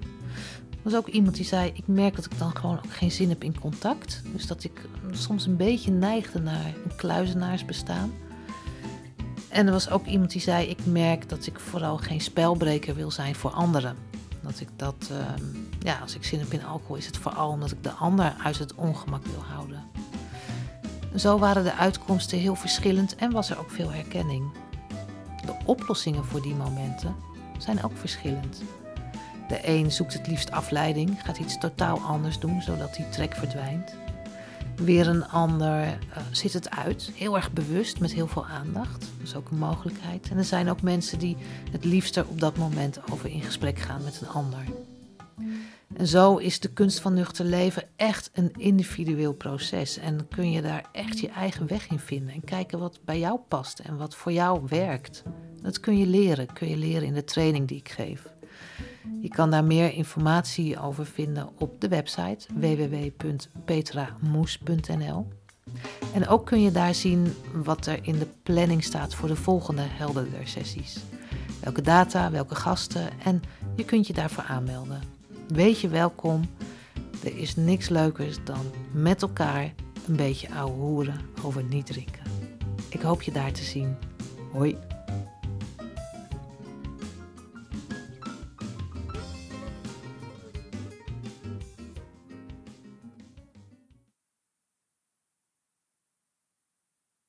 [0.82, 3.44] Was ook iemand die zei, ik merk dat ik dan gewoon ook geen zin heb
[3.44, 4.22] in contact.
[4.32, 8.12] Dus dat ik soms een beetje neigde naar een kluizenaarsbestaan.
[9.48, 13.10] En er was ook iemand die zei: Ik merk dat ik vooral geen spelbreker wil
[13.10, 13.96] zijn voor anderen.
[14.40, 15.44] Dat ik dat, ehm,
[15.78, 18.58] ja, als ik zin heb in alcohol, is het vooral omdat ik de ander uit
[18.58, 19.82] het ongemak wil houden.
[21.16, 24.52] Zo waren de uitkomsten heel verschillend en was er ook veel herkenning.
[25.46, 27.16] De oplossingen voor die momenten
[27.58, 28.62] zijn ook verschillend.
[29.49, 33.94] De een zoekt het liefst afleiding, gaat iets totaal anders doen zodat die trek verdwijnt.
[34.76, 39.01] Weer een ander uh, zit het uit, heel erg bewust, met heel veel aandacht.
[39.01, 40.28] Dat is ook een mogelijkheid.
[40.30, 41.36] En er zijn ook mensen die
[41.70, 44.64] het liefst er op dat moment over in gesprek gaan met een ander.
[45.96, 49.96] En zo is de kunst van nuchter leven echt een individueel proces.
[49.96, 52.34] En kun je daar echt je eigen weg in vinden.
[52.34, 55.22] En kijken wat bij jou past en wat voor jou werkt.
[55.62, 56.53] Dat kun je leren.
[56.53, 58.36] Kun je leren in de training die ik geef.
[59.20, 65.26] Je kan daar meer informatie over vinden op de website www.petramoes.nl.
[66.14, 69.82] En ook kun je daar zien wat er in de planning staat voor de volgende
[69.84, 70.98] helderder sessies.
[71.62, 73.42] Welke data, welke gasten en
[73.76, 75.02] je kunt je daarvoor aanmelden.
[75.48, 76.42] Wees je welkom.
[77.24, 79.74] Er is niks leukers dan met elkaar
[80.06, 82.22] een beetje ouwe hoeren over niet drinken.
[82.88, 83.96] Ik hoop je daar te zien.
[84.52, 84.76] Hoi.